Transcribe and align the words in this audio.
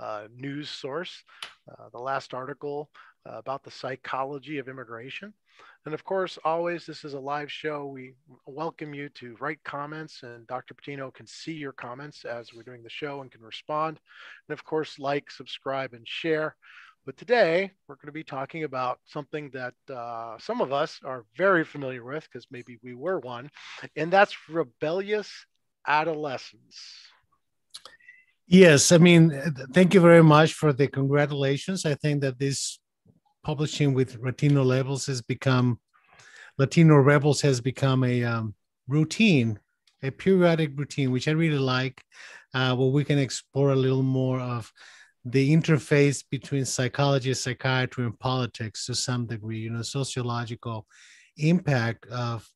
uh, 0.00 0.28
news 0.34 0.68
source. 0.68 1.22
Uh, 1.70 1.88
the 1.92 1.98
last 1.98 2.34
article 2.34 2.90
uh, 3.28 3.38
about 3.38 3.62
the 3.62 3.70
psychology 3.70 4.58
of 4.58 4.68
immigration. 4.68 5.32
And 5.86 5.94
of 5.94 6.04
course, 6.04 6.38
always, 6.44 6.84
this 6.84 7.04
is 7.04 7.14
a 7.14 7.20
live 7.20 7.50
show. 7.50 7.86
We 7.86 8.14
welcome 8.46 8.92
you 8.94 9.08
to 9.10 9.36
write 9.40 9.62
comments, 9.64 10.22
and 10.22 10.46
Dr. 10.46 10.74
Patino 10.74 11.10
can 11.10 11.26
see 11.26 11.52
your 11.52 11.72
comments 11.72 12.24
as 12.24 12.52
we're 12.52 12.62
doing 12.62 12.82
the 12.82 12.90
show 12.90 13.22
and 13.22 13.30
can 13.30 13.40
respond. 13.40 13.98
And 14.48 14.52
of 14.52 14.64
course, 14.64 14.98
like, 14.98 15.30
subscribe, 15.30 15.94
and 15.94 16.06
share. 16.06 16.56
But 17.06 17.16
today, 17.16 17.70
we're 17.88 17.94
going 17.94 18.06
to 18.06 18.12
be 18.12 18.24
talking 18.24 18.64
about 18.64 19.00
something 19.06 19.50
that 19.54 19.74
uh, 19.92 20.36
some 20.38 20.60
of 20.60 20.70
us 20.70 21.00
are 21.02 21.24
very 21.34 21.64
familiar 21.64 22.04
with 22.04 22.24
because 22.24 22.46
maybe 22.50 22.78
we 22.82 22.94
were 22.94 23.18
one, 23.18 23.50
and 23.96 24.12
that's 24.12 24.36
rebellious 24.50 25.30
adolescence. 25.86 26.78
Yes, 28.52 28.90
I 28.90 28.98
mean, 28.98 29.30
thank 29.72 29.94
you 29.94 30.00
very 30.00 30.24
much 30.24 30.54
for 30.54 30.72
the 30.72 30.88
congratulations. 30.88 31.86
I 31.86 31.94
think 31.94 32.20
that 32.22 32.40
this 32.40 32.80
publishing 33.44 33.94
with 33.94 34.18
Latino 34.20 34.68
Rebels 34.68 35.06
has 35.06 35.22
become 35.22 35.78
Latino 36.58 36.96
Rebels 36.96 37.40
has 37.42 37.60
become 37.60 38.02
a 38.02 38.24
um, 38.24 38.56
routine, 38.88 39.60
a 40.02 40.10
periodic 40.10 40.72
routine, 40.76 41.12
which 41.12 41.28
I 41.28 41.30
really 41.30 41.60
like, 41.60 42.02
uh, 42.52 42.74
where 42.74 42.88
we 42.88 43.04
can 43.04 43.20
explore 43.20 43.70
a 43.70 43.76
little 43.76 44.02
more 44.02 44.40
of 44.40 44.72
the 45.24 45.54
interface 45.54 46.24
between 46.28 46.64
psychology, 46.64 47.32
psychiatry, 47.34 48.04
and 48.04 48.18
politics 48.18 48.84
to 48.86 48.96
some 48.96 49.26
degree. 49.28 49.60
You 49.60 49.70
know, 49.70 49.82
sociological 49.82 50.88
impact 51.36 52.04
of 52.06 52.50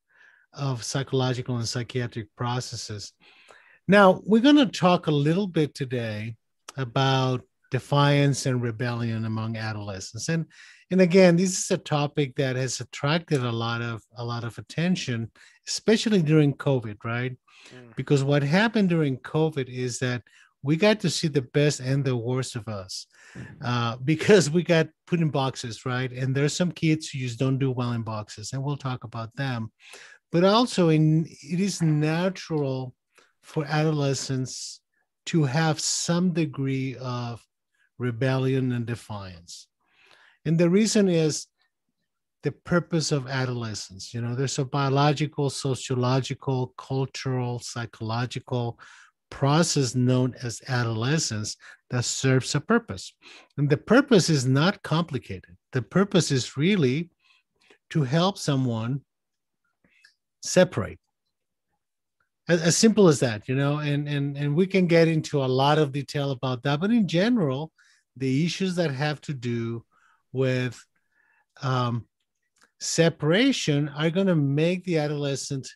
of 0.53 0.83
psychological 0.83 1.57
and 1.57 1.69
psychiatric 1.69 2.35
processes. 2.37 3.13
Now, 3.87 4.21
we're 4.25 4.41
going 4.41 4.57
to 4.57 4.67
talk 4.67 5.07
a 5.07 5.13
little 5.13 5.47
bit 5.47 5.75
today 5.75 6.37
about 6.77 7.43
defiance 7.71 8.47
and 8.47 8.63
rebellion 8.63 9.25
among 9.25 9.57
adolescents. 9.57 10.29
And 10.29 10.47
and 10.91 11.01
again, 11.01 11.37
this 11.37 11.59
is 11.59 11.71
a 11.71 11.79
topic 11.79 12.37
that 12.37 12.57
has 12.57 12.79
attracted 12.81 13.43
a 13.43 13.51
lot 13.51 13.83
of 13.83 14.03
a 14.17 14.25
lot 14.25 14.45
of 14.45 14.57
attention, 14.59 15.31
especially 15.67 16.23
during 16.23 16.55
COVID, 16.55 16.99
right? 17.05 17.37
Mm. 17.75 17.97
Because 17.97 18.23
what 18.23 18.43
happened 18.43 18.91
during 18.91 19.19
COVID 19.19 19.69
is 19.69 19.99
that 19.99 20.23
we 20.63 20.77
got 20.77 21.01
to 21.01 21.11
see 21.11 21.29
the 21.29 21.43
best 21.43 21.81
and 21.81 22.05
the 22.05 22.17
worst 22.17 22.57
of 22.57 22.69
us 22.69 23.07
mm-hmm. 23.37 23.65
uh, 23.65 23.97
because 24.05 24.51
we 24.51 24.63
got 24.63 24.89
put 25.07 25.21
in 25.21 25.31
boxes, 25.31 25.85
right? 25.85 26.13
And 26.13 26.35
there's 26.35 26.57
some 26.57 26.73
kids 26.73 27.09
who 27.09 27.19
just 27.19 27.39
don't 27.39 27.59
do 27.59 27.71
well 27.71 27.93
in 27.93 28.03
boxes, 28.03 28.53
and 28.53 28.63
we'll 28.63 28.77
talk 28.77 29.05
about 29.05 29.35
them. 29.37 29.73
But 30.33 30.45
also, 30.45 30.91
in 30.91 31.27
it 31.27 31.61
is 31.61 31.83
natural 31.83 32.95
for 33.45 33.65
adolescents 33.67 34.81
to 35.27 35.45
have 35.45 35.79
some 35.79 36.33
degree 36.33 36.97
of 36.97 37.47
rebellion 37.99 38.73
and 38.73 38.87
defiance. 38.87 39.69
And 40.45 40.59
the 40.59 40.69
reason 40.69 41.09
is 41.09 41.47
the 42.43 42.53
purpose 42.53 43.13
of 43.13 43.29
adolescence. 43.29 44.13
You 44.13 44.21
know, 44.21 44.35
there's 44.35 44.59
a 44.59 44.65
biological, 44.65 45.49
sociological, 45.51 46.75
cultural, 46.77 47.59
psychological 47.59 48.79
process 49.31 49.95
known 49.95 50.35
as 50.43 50.61
adolescence 50.69 51.57
that 51.91 52.05
serves 52.05 52.55
a 52.55 52.61
purpose. 52.61 53.15
And 53.57 53.69
the 53.69 53.77
purpose 53.77 54.29
is 54.29 54.47
not 54.47 54.83
complicated. 54.83 55.57
The 55.73 55.83
purpose 55.83 56.31
is 56.31 56.57
really 56.57 57.11
to 57.91 58.03
help 58.03 58.39
someone 58.39 59.01
separate. 60.43 60.99
As, 62.49 62.61
as 62.63 62.77
simple 62.77 63.09
as 63.09 63.21
that, 63.21 63.49
you 63.49 63.55
know, 63.55 63.79
and, 63.79 64.09
and, 64.09 64.37
and 64.37 64.55
we 64.55 64.67
can 64.67 64.87
get 64.87 65.09
into 65.09 65.43
a 65.43 65.47
lot 65.47 65.79
of 65.79 65.93
detail 65.93 66.31
about 66.31 66.63
that. 66.63 66.81
But 66.81 66.91
in 66.91 67.09
general, 67.09 67.73
the 68.17 68.45
issues 68.45 68.77
that 68.77 68.91
have 68.91 69.21
to 69.23 69.33
do 69.33 69.85
with 70.33 70.79
um, 71.63 72.07
separation 72.81 73.89
are 73.89 74.11
going 74.11 74.27
to 74.27 74.35
make 74.37 74.85
the 74.85 74.99
adolescent 74.99 75.67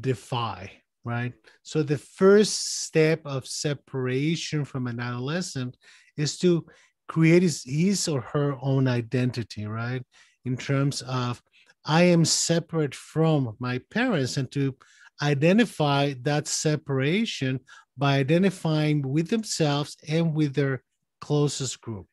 defy, 0.00 0.70
right? 1.04 1.32
So 1.62 1.82
the 1.82 1.98
first 1.98 2.84
step 2.84 3.20
of 3.24 3.46
separation 3.46 4.64
from 4.64 4.86
an 4.86 5.00
adolescent 5.00 5.76
is 6.16 6.38
to 6.38 6.64
create 7.08 7.42
his, 7.42 7.64
his 7.64 8.08
or 8.08 8.20
her 8.20 8.56
own 8.62 8.86
identity, 8.86 9.66
right? 9.66 10.02
In 10.44 10.56
terms 10.56 11.02
of, 11.02 11.42
I 11.84 12.04
am 12.04 12.24
separate 12.24 12.94
from 12.94 13.56
my 13.58 13.80
parents, 13.90 14.36
and 14.38 14.50
to 14.52 14.74
identify 15.22 16.14
that 16.22 16.46
separation 16.46 17.60
by 17.96 18.16
identifying 18.16 19.02
with 19.02 19.28
themselves 19.28 19.96
and 20.08 20.34
with 20.34 20.54
their 20.54 20.82
closest 21.20 21.80
group. 21.80 22.06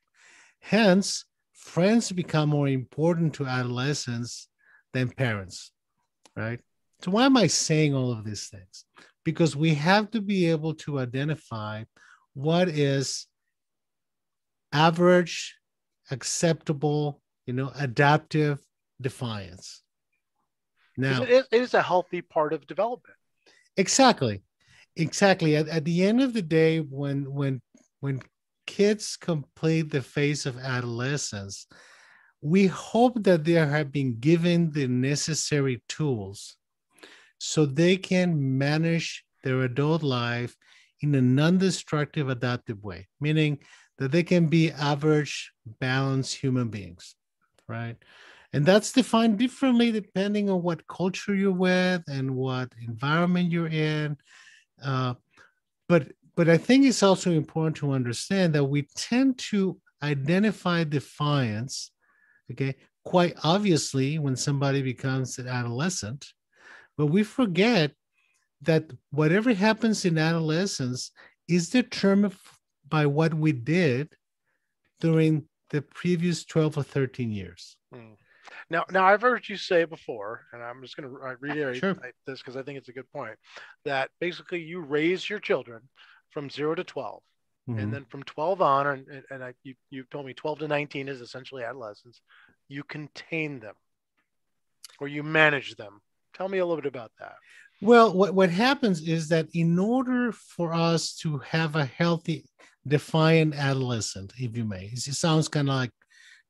Hence, 0.59 1.25
friends 1.53 2.11
become 2.11 2.49
more 2.49 2.67
important 2.67 3.33
to 3.35 3.45
adolescents 3.45 4.47
than 4.93 5.09
parents, 5.09 5.71
right? 6.35 6.59
So, 7.01 7.11
why 7.11 7.25
am 7.25 7.37
I 7.37 7.47
saying 7.47 7.95
all 7.95 8.11
of 8.11 8.23
these 8.23 8.47
things? 8.47 8.85
Because 9.23 9.55
we 9.55 9.73
have 9.75 10.11
to 10.11 10.21
be 10.21 10.49
able 10.49 10.75
to 10.75 10.99
identify 10.99 11.83
what 12.33 12.69
is 12.69 13.27
average, 14.71 15.55
acceptable, 16.11 17.21
you 17.45 17.53
know, 17.53 17.71
adaptive 17.75 18.59
defiance. 18.99 19.81
Now, 20.97 21.23
it 21.23 21.45
is 21.51 21.73
a 21.73 21.81
healthy 21.81 22.21
part 22.21 22.53
of 22.53 22.67
development. 22.67 23.17
Exactly, 23.77 24.43
exactly. 24.95 25.55
At, 25.55 25.67
at 25.67 25.85
the 25.85 26.03
end 26.03 26.21
of 26.21 26.33
the 26.33 26.41
day, 26.41 26.79
when 26.79 27.31
when 27.31 27.61
when 28.01 28.21
kids 28.67 29.17
complete 29.17 29.91
the 29.91 30.01
phase 30.01 30.45
of 30.45 30.57
adolescence, 30.57 31.67
we 32.41 32.67
hope 32.67 33.23
that 33.23 33.43
they 33.43 33.53
have 33.53 33.91
been 33.91 34.19
given 34.19 34.71
the 34.71 34.87
necessary 34.87 35.83
tools 35.87 36.57
so 37.37 37.65
they 37.65 37.97
can 37.97 38.57
manage 38.57 39.23
their 39.43 39.61
adult 39.61 40.03
life 40.03 40.55
in 41.01 41.15
a 41.15 41.21
non-destructive 41.21 42.29
adaptive 42.29 42.83
way 42.83 43.07
meaning 43.19 43.57
that 43.97 44.11
they 44.11 44.23
can 44.23 44.47
be 44.47 44.71
average 44.71 45.51
balanced 45.79 46.35
human 46.35 46.69
beings 46.69 47.15
right 47.67 47.97
and 48.53 48.65
that's 48.65 48.91
defined 48.91 49.37
differently 49.37 49.91
depending 49.91 50.49
on 50.49 50.61
what 50.61 50.87
culture 50.87 51.33
you're 51.33 51.51
with 51.51 52.03
and 52.07 52.35
what 52.35 52.71
environment 52.81 53.51
you're 53.51 53.67
in 53.67 54.17
uh, 54.83 55.13
but 55.87 56.07
but 56.35 56.49
I 56.49 56.57
think 56.57 56.85
it's 56.85 57.03
also 57.03 57.31
important 57.31 57.75
to 57.77 57.91
understand 57.91 58.53
that 58.53 58.63
we 58.63 58.87
tend 58.95 59.37
to 59.49 59.79
identify 60.01 60.83
defiance, 60.83 61.91
okay, 62.51 62.75
quite 63.03 63.35
obviously 63.43 64.17
when 64.17 64.35
somebody 64.35 64.81
becomes 64.81 65.37
an 65.37 65.47
adolescent, 65.47 66.27
but 66.97 67.07
we 67.07 67.23
forget 67.23 67.91
that 68.61 68.91
whatever 69.09 69.53
happens 69.53 70.05
in 70.05 70.17
adolescence 70.17 71.11
is 71.47 71.69
determined 71.69 72.35
by 72.87 73.05
what 73.05 73.33
we 73.33 73.51
did 73.51 74.13
during 74.99 75.43
the 75.69 75.81
previous 75.81 76.45
12 76.45 76.77
or 76.77 76.83
13 76.83 77.31
years. 77.31 77.75
Hmm. 77.93 78.13
Now, 78.71 78.85
now 78.89 79.05
I've 79.05 79.21
heard 79.21 79.49
you 79.49 79.57
say 79.57 79.83
before, 79.83 80.45
and 80.53 80.63
I'm 80.63 80.81
just 80.81 80.95
going 80.95 81.09
to 81.09 81.37
reiterate 81.41 81.81
sure. 81.81 81.97
this 82.25 82.39
because 82.39 82.55
I 82.55 82.63
think 82.63 82.77
it's 82.77 82.87
a 82.87 82.93
good 82.93 83.11
point. 83.11 83.35
That 83.83 84.09
basically 84.21 84.61
you 84.61 84.79
raise 84.79 85.29
your 85.29 85.39
children 85.39 85.81
from 86.29 86.49
zero 86.49 86.73
to 86.75 86.83
12. 86.85 87.21
Mm-hmm. 87.69 87.79
And 87.79 87.93
then 87.93 88.05
from 88.05 88.23
12 88.23 88.61
on, 88.61 88.87
and, 88.87 89.23
and 89.29 89.43
I, 89.43 89.53
you, 89.63 89.75
you 89.89 90.05
told 90.09 90.25
me 90.25 90.33
12 90.33 90.59
to 90.59 90.67
19 90.69 91.09
is 91.09 91.19
essentially 91.19 91.63
adolescence, 91.63 92.21
you 92.69 92.83
contain 92.83 93.59
them 93.59 93.75
or 95.01 95.09
you 95.09 95.21
manage 95.21 95.75
them. 95.75 95.99
Tell 96.33 96.47
me 96.47 96.59
a 96.59 96.65
little 96.65 96.81
bit 96.81 96.87
about 96.87 97.11
that. 97.19 97.35
Well, 97.81 98.13
what, 98.13 98.33
what 98.33 98.51
happens 98.51 99.01
is 99.01 99.27
that 99.29 99.47
in 99.53 99.77
order 99.77 100.31
for 100.31 100.73
us 100.73 101.13
to 101.17 101.39
have 101.39 101.75
a 101.75 101.83
healthy, 101.83 102.45
defiant 102.87 103.53
adolescent, 103.53 104.31
if 104.37 104.55
you 104.55 104.63
may, 104.63 104.85
it 104.93 104.99
sounds 104.99 105.49
kind 105.49 105.67
of 105.67 105.75
like 105.75 105.91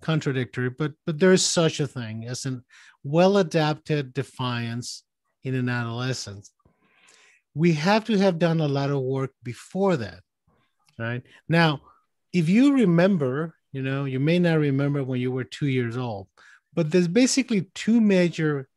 contradictory, 0.01 0.69
but 0.69 0.93
but 1.05 1.19
there's 1.19 1.45
such 1.45 1.79
a 1.79 1.87
thing 1.87 2.25
as 2.25 2.45
an 2.45 2.63
well-adapted 3.03 4.13
defiance 4.13 5.03
in 5.43 5.55
an 5.55 5.69
adolescent 5.69 6.47
we 7.53 7.73
have 7.73 8.05
to 8.05 8.17
have 8.17 8.39
done 8.39 8.61
a 8.61 8.67
lot 8.67 8.89
of 8.89 9.01
work 9.01 9.31
before 9.43 9.97
that 9.97 10.21
right? 10.97 11.23
Now 11.49 11.81
if 12.33 12.47
you 12.47 12.73
remember 12.73 13.55
you 13.71 13.81
know 13.81 14.05
you 14.05 14.19
may 14.19 14.39
not 14.39 14.59
remember 14.59 15.03
when 15.03 15.19
you 15.19 15.31
were 15.31 15.43
two 15.43 15.67
years 15.67 15.97
old 15.97 16.27
but 16.73 16.91
there's 16.91 17.07
basically 17.07 17.69
two 17.75 17.99
major 17.99 18.69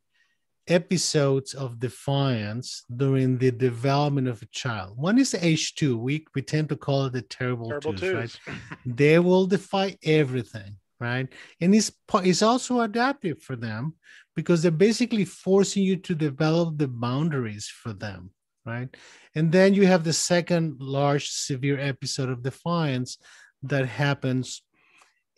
episodes 0.67 1.53
of 1.53 1.79
defiance 1.79 2.85
during 2.97 3.37
the 3.37 3.51
development 3.51 4.27
of 4.27 4.41
a 4.41 4.47
child. 4.47 4.97
One 4.97 5.19
is 5.19 5.35
age 5.35 5.75
two 5.75 5.99
we, 5.99 6.27
we 6.35 6.43
tend 6.43 6.71
to 6.71 6.77
call 6.77 7.07
it 7.07 7.13
the 7.13 7.23
terrible, 7.23 7.69
terrible 7.69 7.93
twos, 7.93 8.01
twos. 8.01 8.39
right 8.47 8.57
they 8.87 9.19
will 9.19 9.47
defy 9.47 9.99
everything 10.03 10.77
right 11.01 11.29
and 11.61 11.75
it's, 11.75 11.93
it's 12.15 12.43
also 12.43 12.81
adaptive 12.81 13.43
for 13.43 13.57
them 13.57 13.95
because 14.37 14.63
they're 14.63 14.71
basically 14.71 15.25
forcing 15.25 15.83
you 15.83 15.97
to 15.97 16.15
develop 16.15 16.79
the 16.79 16.89
boundaries 16.89 17.69
for 17.69 17.93
them 17.93 18.31
right? 18.67 18.89
And 19.35 19.53
then 19.53 19.75
you 19.75 19.87
have 19.87 20.05
the 20.05 20.13
second 20.13 20.81
large 20.81 21.29
severe 21.29 21.79
episode 21.79 22.29
of 22.29 22.43
defiance 22.43 23.19
that 23.63 23.87
happens 23.87 24.63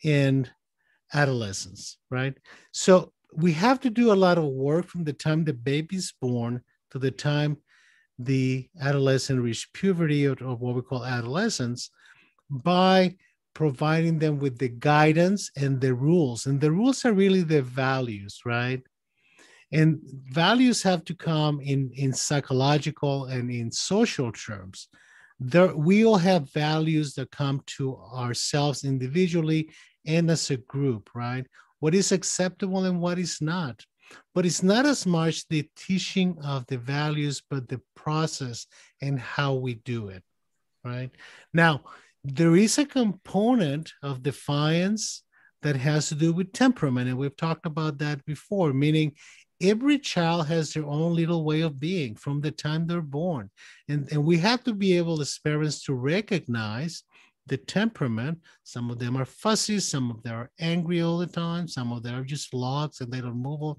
in 0.04 0.48
adolescence, 1.12 1.98
right? 2.10 2.34
So 2.72 3.12
we 3.32 3.52
have 3.52 3.80
to 3.80 3.90
do 3.90 4.12
a 4.12 4.14
lot 4.14 4.38
of 4.38 4.44
work 4.44 4.86
from 4.86 5.04
the 5.04 5.12
time 5.12 5.44
the 5.44 5.52
baby's 5.52 6.14
born 6.20 6.62
to 6.90 6.98
the 6.98 7.10
time 7.10 7.58
the 8.18 8.68
adolescent 8.80 9.42
reach 9.42 9.70
puberty 9.74 10.26
or, 10.26 10.36
or 10.42 10.56
what 10.56 10.74
we 10.74 10.80
call 10.80 11.04
adolescence 11.04 11.90
by 12.48 13.14
providing 13.56 14.18
them 14.18 14.38
with 14.38 14.58
the 14.58 14.68
guidance 14.68 15.50
and 15.56 15.80
the 15.80 15.94
rules. 15.94 16.44
And 16.44 16.60
the 16.60 16.70
rules 16.70 17.06
are 17.06 17.14
really 17.14 17.40
the 17.40 17.62
values, 17.62 18.42
right? 18.44 18.82
And 19.72 19.98
values 20.30 20.82
have 20.82 21.06
to 21.06 21.14
come 21.14 21.62
in, 21.62 21.90
in 21.94 22.12
psychological 22.12 23.24
and 23.24 23.50
in 23.50 23.72
social 23.72 24.30
terms. 24.30 24.88
There, 25.40 25.74
we 25.74 26.04
all 26.04 26.18
have 26.18 26.52
values 26.52 27.14
that 27.14 27.30
come 27.30 27.62
to 27.78 27.96
ourselves 27.96 28.84
individually 28.84 29.70
and 30.04 30.30
as 30.30 30.50
a 30.50 30.58
group, 30.58 31.08
right? 31.14 31.46
What 31.80 31.94
is 31.94 32.12
acceptable 32.12 32.84
and 32.84 33.00
what 33.00 33.18
is 33.18 33.40
not. 33.40 33.82
But 34.34 34.44
it's 34.44 34.62
not 34.62 34.84
as 34.84 35.06
much 35.06 35.48
the 35.48 35.66
teaching 35.76 36.36
of 36.44 36.66
the 36.66 36.76
values, 36.76 37.42
but 37.48 37.70
the 37.70 37.80
process 37.94 38.66
and 39.00 39.18
how 39.18 39.54
we 39.54 39.76
do 39.76 40.08
it, 40.08 40.22
right? 40.84 41.10
Now, 41.54 41.84
there 42.34 42.56
is 42.56 42.78
a 42.78 42.84
component 42.84 43.92
of 44.02 44.22
defiance 44.22 45.22
that 45.62 45.76
has 45.76 46.08
to 46.08 46.14
do 46.14 46.32
with 46.32 46.52
temperament. 46.52 47.08
And 47.08 47.18
we've 47.18 47.36
talked 47.36 47.66
about 47.66 47.98
that 47.98 48.24
before, 48.24 48.72
meaning 48.72 49.12
every 49.60 49.98
child 49.98 50.46
has 50.48 50.72
their 50.72 50.84
own 50.84 51.14
little 51.14 51.44
way 51.44 51.62
of 51.62 51.80
being 51.80 52.14
from 52.14 52.40
the 52.40 52.50
time 52.50 52.86
they're 52.86 53.00
born. 53.00 53.50
And, 53.88 54.10
and 54.10 54.24
we 54.24 54.38
have 54.38 54.64
to 54.64 54.74
be 54.74 54.96
able 54.96 55.20
as 55.20 55.38
parents 55.38 55.82
to 55.84 55.94
recognize 55.94 57.04
the 57.46 57.56
temperament. 57.56 58.40
Some 58.64 58.90
of 58.90 58.98
them 58.98 59.16
are 59.16 59.24
fussy, 59.24 59.78
some 59.78 60.10
of 60.10 60.22
them 60.22 60.34
are 60.34 60.50
angry 60.58 61.00
all 61.00 61.18
the 61.18 61.26
time, 61.26 61.68
some 61.68 61.92
of 61.92 62.02
them 62.02 62.16
are 62.16 62.24
just 62.24 62.52
logs 62.52 63.00
and 63.00 63.10
they 63.10 63.20
don't 63.20 63.42
move 63.42 63.62
on. 63.62 63.76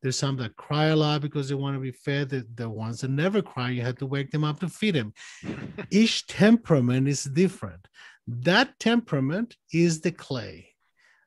There's 0.00 0.18
some 0.18 0.36
that 0.36 0.56
cry 0.56 0.86
a 0.86 0.96
lot 0.96 1.22
because 1.22 1.48
they 1.48 1.54
want 1.54 1.76
to 1.76 1.80
be 1.80 1.90
fed. 1.90 2.28
The, 2.28 2.46
the 2.54 2.68
ones 2.68 3.00
that 3.00 3.10
never 3.10 3.42
cry, 3.42 3.70
you 3.70 3.82
have 3.82 3.96
to 3.96 4.06
wake 4.06 4.30
them 4.30 4.44
up 4.44 4.60
to 4.60 4.68
feed 4.68 4.94
them. 4.94 5.12
Each 5.90 6.26
temperament 6.26 7.08
is 7.08 7.24
different. 7.24 7.88
That 8.26 8.78
temperament 8.78 9.56
is 9.72 10.00
the 10.00 10.12
clay 10.12 10.68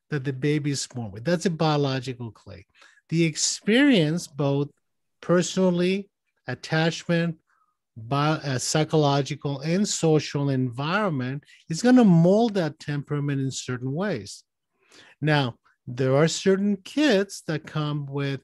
that 0.10 0.24
the 0.24 0.34
baby 0.34 0.72
is 0.72 0.88
born 0.88 1.12
with. 1.12 1.26
That's 1.26 1.46
a 1.46 1.50
biological 1.50 2.32
clay. 2.32 2.66
The 3.10 3.24
experience, 3.24 4.28
both 4.28 4.70
personally, 5.20 6.10
attachment, 6.48 7.38
bio, 7.98 8.34
uh, 8.34 8.58
psychological, 8.58 9.60
and 9.62 9.88
social 9.88 10.50
environment, 10.50 11.44
is 11.70 11.82
going 11.82 11.96
to 11.96 12.04
mold 12.04 12.54
that 12.54 12.80
temperament 12.80 13.42
in 13.42 13.52
certain 13.52 13.94
ways. 13.94 14.44
Now, 15.22 15.56
there 15.88 16.16
are 16.16 16.28
certain 16.28 16.78
kids 16.78 17.44
that 17.48 17.66
come 17.66 18.06
with 18.06 18.42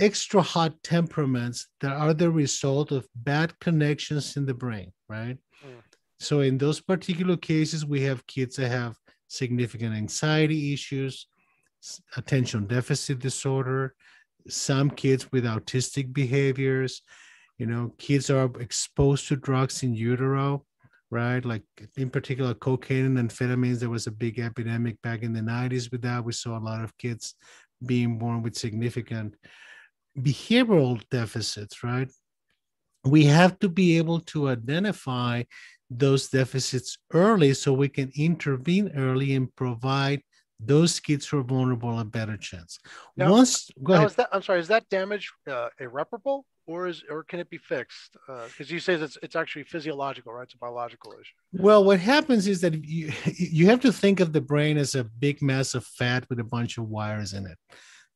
extra 0.00 0.42
hot 0.42 0.82
temperaments 0.82 1.68
that 1.80 1.92
are 1.92 2.14
the 2.14 2.30
result 2.30 2.90
of 2.90 3.06
bad 3.14 3.58
connections 3.60 4.36
in 4.36 4.46
the 4.46 4.54
brain, 4.54 4.92
right? 5.08 5.38
Mm. 5.64 5.82
So, 6.18 6.40
in 6.40 6.58
those 6.58 6.80
particular 6.80 7.36
cases, 7.36 7.84
we 7.84 8.02
have 8.02 8.26
kids 8.26 8.56
that 8.56 8.70
have 8.70 8.96
significant 9.28 9.94
anxiety 9.94 10.72
issues, 10.72 11.26
attention 12.16 12.66
deficit 12.66 13.18
disorder, 13.18 13.94
some 14.48 14.90
kids 14.90 15.30
with 15.32 15.44
autistic 15.44 16.12
behaviors, 16.12 17.02
you 17.58 17.66
know, 17.66 17.92
kids 17.98 18.30
are 18.30 18.50
exposed 18.60 19.28
to 19.28 19.36
drugs 19.36 19.82
in 19.82 19.94
utero, 19.94 20.64
right? 21.10 21.44
Like 21.44 21.62
in 21.96 22.10
particular, 22.10 22.54
cocaine 22.54 23.16
and 23.16 23.30
amphetamines. 23.30 23.78
There 23.78 23.90
was 23.90 24.06
a 24.06 24.12
big 24.12 24.38
epidemic 24.38 25.00
back 25.02 25.22
in 25.22 25.32
the 25.32 25.40
90s 25.40 25.90
with 25.90 26.02
that. 26.02 26.24
We 26.24 26.32
saw 26.32 26.58
a 26.58 26.60
lot 26.60 26.82
of 26.82 26.96
kids 26.98 27.34
being 27.86 28.18
born 28.18 28.42
with 28.42 28.56
significant 28.56 29.36
behavioral 30.18 31.02
deficits, 31.10 31.82
right? 31.82 32.10
We 33.04 33.24
have 33.24 33.58
to 33.58 33.68
be 33.68 33.98
able 33.98 34.20
to 34.20 34.48
identify 34.48 35.44
those 35.90 36.28
deficits 36.28 36.98
early 37.12 37.54
so 37.54 37.72
we 37.72 37.88
can 37.88 38.10
intervene 38.16 38.92
early 38.96 39.34
and 39.34 39.54
provide 39.54 40.22
those 40.60 41.00
kids 41.00 41.26
who 41.26 41.38
are 41.38 41.42
vulnerable 41.42 41.98
a 41.98 42.04
better 42.04 42.36
chance. 42.36 42.78
Now, 43.16 43.32
Once, 43.32 43.70
go 43.82 43.94
ahead. 43.94 44.10
That, 44.10 44.28
I'm 44.32 44.42
sorry, 44.42 44.60
is 44.60 44.68
that 44.68 44.88
damage 44.88 45.30
uh, 45.50 45.68
irreparable? 45.78 46.46
Or 46.66 46.86
is, 46.86 47.04
or 47.10 47.24
can 47.24 47.40
it 47.40 47.50
be 47.50 47.58
fixed? 47.58 48.16
Because 48.26 48.70
uh, 48.70 48.72
you 48.72 48.80
say 48.80 48.94
it's 48.94 49.18
it's 49.22 49.36
actually 49.36 49.64
physiological, 49.64 50.32
right? 50.32 50.44
It's 50.44 50.54
a 50.54 50.56
biological 50.56 51.12
issue. 51.12 51.34
Well, 51.52 51.84
what 51.84 52.00
happens 52.00 52.46
is 52.46 52.62
that 52.62 52.82
you 52.82 53.12
you 53.36 53.66
have 53.66 53.80
to 53.80 53.92
think 53.92 54.20
of 54.20 54.32
the 54.32 54.40
brain 54.40 54.78
as 54.78 54.94
a 54.94 55.04
big 55.04 55.42
mass 55.42 55.74
of 55.74 55.84
fat 55.84 56.24
with 56.30 56.40
a 56.40 56.44
bunch 56.44 56.78
of 56.78 56.88
wires 56.88 57.34
in 57.34 57.44
it 57.44 57.58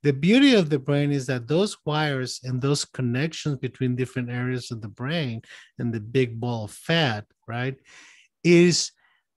the 0.02 0.12
beauty 0.12 0.54
of 0.54 0.70
the 0.70 0.78
brain 0.78 1.10
is 1.10 1.26
that 1.26 1.48
those 1.48 1.76
wires 1.84 2.40
and 2.44 2.60
those 2.60 2.84
connections 2.84 3.58
between 3.58 3.96
different 3.96 4.30
areas 4.30 4.70
of 4.70 4.80
the 4.80 4.88
brain 4.88 5.42
and 5.78 5.92
the 5.92 6.00
big 6.00 6.38
ball 6.38 6.64
of 6.64 6.70
fat, 6.70 7.24
right, 7.48 7.76
is 8.44 8.92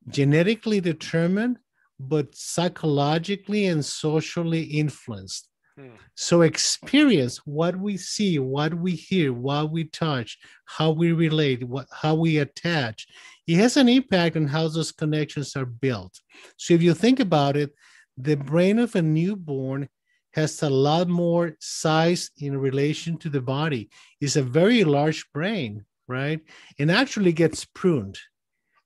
genetically 0.08 0.80
determined, 0.80 1.58
but 2.00 2.36
psychologically 2.36 3.66
and 3.68 3.84
socially 3.84 4.64
influenced. 4.64 5.48
Hmm. 5.80 5.96
So, 6.16 6.42
experience 6.42 7.38
what 7.46 7.76
we 7.78 7.98
see, 7.98 8.38
what 8.38 8.74
we 8.74 8.92
hear, 8.92 9.34
what 9.34 9.72
we 9.72 9.86
touch, 9.86 10.38
how 10.66 10.92
we 10.92 11.12
relate, 11.12 11.64
what, 11.64 11.88
how 11.92 12.16
we 12.16 12.38
attach, 12.38 13.08
it 13.48 13.56
has 13.56 13.78
an 13.78 13.90
impact 13.90 14.36
on 14.36 14.48
how 14.48 14.68
those 14.68 14.92
connections 14.92 15.56
are 15.56 15.66
built. 15.66 16.20
So, 16.58 16.74
if 16.74 16.84
you 16.84 16.94
think 16.94 17.20
about 17.20 17.56
it, 17.56 17.74
the 18.18 18.36
brain 18.36 18.80
of 18.80 18.96
a 18.96 19.02
newborn 19.02 19.88
has 20.34 20.62
a 20.64 20.70
lot 20.70 21.08
more 21.08 21.56
size 21.60 22.32
in 22.40 22.58
relation 22.58 23.18
to 23.18 23.30
the 23.30 23.42
body. 23.42 23.90
It's 24.20 24.36
a 24.36 24.44
very 24.44 24.84
large 24.84 25.32
brain, 25.34 25.86
right? 26.08 26.40
And 26.80 26.92
actually 26.92 27.34
gets 27.34 27.66
pruned 27.66 28.18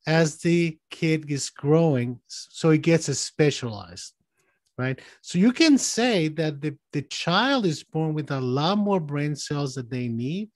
as 0.07 0.38
the 0.38 0.77
kid 0.92 1.31
is 1.31 1.50
growing, 1.50 2.19
so 2.27 2.69
it 2.69 2.81
gets 2.81 3.06
specialized, 3.18 4.13
right? 4.77 5.00
So 5.21 5.39
you 5.39 5.51
can 5.51 5.77
say 5.77 6.27
that 6.30 6.62
the, 6.62 6.77
the 6.94 7.01
child 7.03 7.65
is 7.65 7.83
born 7.83 8.13
with 8.13 8.31
a 8.31 8.39
lot 8.39 8.77
more 8.77 9.00
brain 9.00 9.36
cells 9.36 9.74
that 9.75 9.89
they 9.89 10.07
need, 10.07 10.50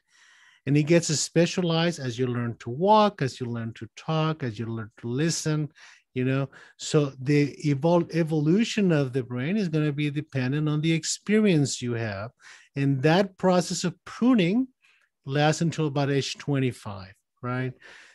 and 0.66 0.78
it 0.78 0.84
gets 0.84 1.08
specialized 1.20 2.00
as 2.00 2.20
you 2.20 2.28
learn 2.28 2.56
to 2.60 2.70
walk, 2.70 3.24
as 3.24 3.40
you 3.40 3.48
learn 3.48 3.74
to 3.74 3.90
talk, 3.96 4.44
as 4.44 4.60
you 4.60 4.68
learn 4.68 4.92
to 5.02 5.08
listen, 5.08 5.70
you 6.20 6.26
know? 6.26 6.50
So 6.78 7.14
the 7.22 7.56
evol- 7.66 8.14
evolution 8.14 8.92
of 8.92 9.14
the 9.14 9.24
brain 9.24 9.56
is 9.56 9.70
going 9.70 9.86
to 9.86 9.94
be 9.94 10.10
dependent 10.10 10.68
on 10.68 10.82
the 10.82 10.92
experience 10.92 11.82
you 11.82 11.94
have 11.94 12.32
and 12.76 13.02
that 13.04 13.38
process 13.38 13.86
of 13.86 13.96
pruning 14.04 14.68
lasts 15.26 15.62
until 15.62 15.88
about 15.88 16.12
age 16.12 16.38
25 16.38 17.14
right? 17.42 17.72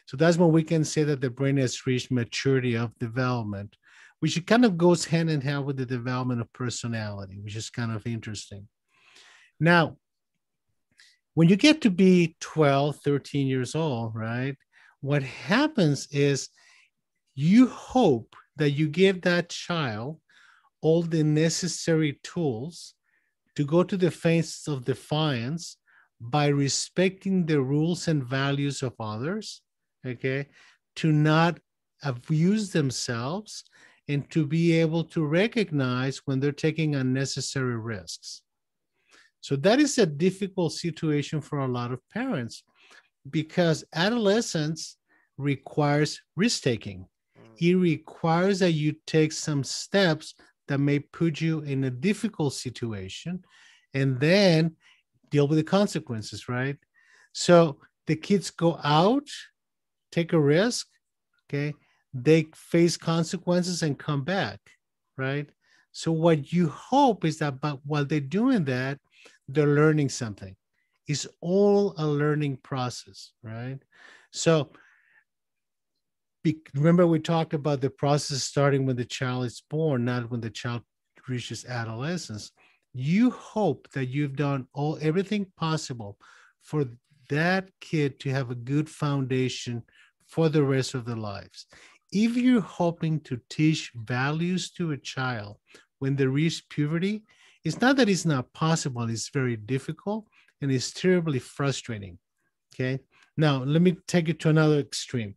So 0.06 0.18
that's 0.18 0.36
when 0.36 0.52
we 0.52 0.62
can 0.62 0.84
say 0.84 1.02
that 1.04 1.22
the 1.22 1.30
brain 1.30 1.56
has 1.56 1.86
reached 1.86 2.10
maturity 2.10 2.74
of 2.76 2.98
development 2.98 3.74
which 4.20 4.44
kind 4.46 4.64
of 4.64 4.78
goes 4.78 5.04
hand 5.06 5.28
in 5.30 5.40
hand 5.40 5.64
with 5.64 5.76
the 5.78 5.86
development 5.86 6.42
of 6.42 6.52
personality 6.52 7.38
which 7.40 7.56
is 7.56 7.70
kind 7.70 7.90
of 7.90 8.06
interesting. 8.06 8.68
Now 9.58 9.96
when 11.32 11.48
you 11.48 11.56
get 11.56 11.80
to 11.80 11.90
be 11.90 12.36
12 12.40 12.96
13 13.02 13.46
years 13.46 13.74
old 13.74 14.14
right 14.14 14.56
what 15.00 15.22
happens 15.22 16.06
is 16.12 16.48
you 17.34 17.66
hope 17.66 18.36
that 18.56 18.70
you 18.70 18.88
give 18.88 19.22
that 19.22 19.48
child 19.48 20.20
all 20.80 21.02
the 21.02 21.24
necessary 21.24 22.20
tools 22.22 22.94
to 23.56 23.64
go 23.64 23.82
to 23.82 23.96
the 23.96 24.10
face 24.10 24.66
of 24.68 24.84
defiance 24.84 25.76
by 26.20 26.46
respecting 26.46 27.46
the 27.46 27.60
rules 27.60 28.08
and 28.08 28.24
values 28.24 28.82
of 28.82 28.94
others, 29.00 29.62
okay, 30.06 30.46
to 30.96 31.12
not 31.12 31.58
abuse 32.02 32.70
themselves 32.70 33.64
and 34.08 34.30
to 34.30 34.46
be 34.46 34.72
able 34.72 35.04
to 35.04 35.24
recognize 35.24 36.18
when 36.24 36.38
they're 36.38 36.52
taking 36.52 36.94
unnecessary 36.94 37.76
risks. 37.76 38.42
So 39.40 39.56
that 39.56 39.80
is 39.80 39.98
a 39.98 40.06
difficult 40.06 40.72
situation 40.72 41.40
for 41.40 41.60
a 41.60 41.68
lot 41.68 41.92
of 41.92 42.00
parents 42.10 42.62
because 43.30 43.84
adolescence 43.94 44.96
requires 45.36 46.20
risk 46.36 46.62
taking 46.62 47.06
it 47.58 47.74
requires 47.74 48.58
that 48.60 48.72
you 48.72 48.94
take 49.06 49.32
some 49.32 49.64
steps 49.64 50.34
that 50.68 50.78
may 50.78 50.98
put 50.98 51.40
you 51.40 51.60
in 51.60 51.84
a 51.84 51.90
difficult 51.90 52.54
situation 52.54 53.44
and 53.92 54.18
then 54.18 54.76
deal 55.30 55.46
with 55.48 55.58
the 55.58 55.64
consequences, 55.64 56.48
right? 56.48 56.76
So 57.32 57.78
the 58.06 58.16
kids 58.16 58.50
go 58.50 58.78
out, 58.82 59.28
take 60.12 60.32
a 60.32 60.40
risk, 60.40 60.86
okay? 61.48 61.74
They 62.12 62.46
face 62.54 62.96
consequences 62.96 63.82
and 63.82 63.98
come 63.98 64.24
back, 64.24 64.60
right? 65.16 65.48
So 65.92 66.12
what 66.12 66.52
you 66.52 66.68
hope 66.68 67.24
is 67.24 67.38
that 67.38 67.60
but 67.60 67.80
while 67.84 68.04
they're 68.04 68.20
doing 68.20 68.64
that, 68.64 68.98
they're 69.48 69.66
learning 69.66 70.08
something. 70.08 70.56
It's 71.06 71.26
all 71.40 71.94
a 71.98 72.06
learning 72.06 72.58
process, 72.58 73.32
right? 73.42 73.78
So 74.30 74.70
be, 76.44 76.58
remember 76.74 77.06
we 77.06 77.18
talked 77.18 77.54
about 77.54 77.80
the 77.80 77.90
process 77.90 78.44
starting 78.44 78.86
when 78.86 78.96
the 78.96 79.04
child 79.04 79.46
is 79.46 79.62
born, 79.68 80.04
not 80.04 80.30
when 80.30 80.40
the 80.40 80.50
child 80.50 80.82
reaches 81.26 81.64
adolescence. 81.64 82.52
You 82.92 83.30
hope 83.30 83.88
that 83.92 84.06
you've 84.06 84.36
done 84.36 84.68
all 84.74 84.98
everything 85.00 85.46
possible 85.56 86.18
for 86.62 86.84
that 87.30 87.70
kid 87.80 88.20
to 88.20 88.30
have 88.30 88.50
a 88.50 88.54
good 88.54 88.88
foundation 88.88 89.82
for 90.28 90.48
the 90.48 90.62
rest 90.62 90.94
of 90.94 91.04
their 91.04 91.16
lives. 91.16 91.66
If 92.12 92.36
you're 92.36 92.60
hoping 92.60 93.20
to 93.20 93.40
teach 93.48 93.90
values 93.94 94.70
to 94.72 94.92
a 94.92 94.96
child 94.96 95.56
when 95.98 96.14
they 96.14 96.26
reach 96.26 96.68
puberty, 96.68 97.24
it's 97.64 97.80
not 97.80 97.96
that 97.96 98.10
it's 98.10 98.26
not 98.26 98.52
possible, 98.52 99.08
it's 99.08 99.30
very 99.30 99.56
difficult 99.56 100.26
and 100.60 100.70
it's 100.70 100.92
terribly 100.92 101.38
frustrating. 101.38 102.18
Okay. 102.74 103.00
Now, 103.36 103.64
let 103.64 103.82
me 103.82 103.96
take 104.06 104.28
it 104.28 104.38
to 104.40 104.50
another 104.50 104.78
extreme. 104.78 105.34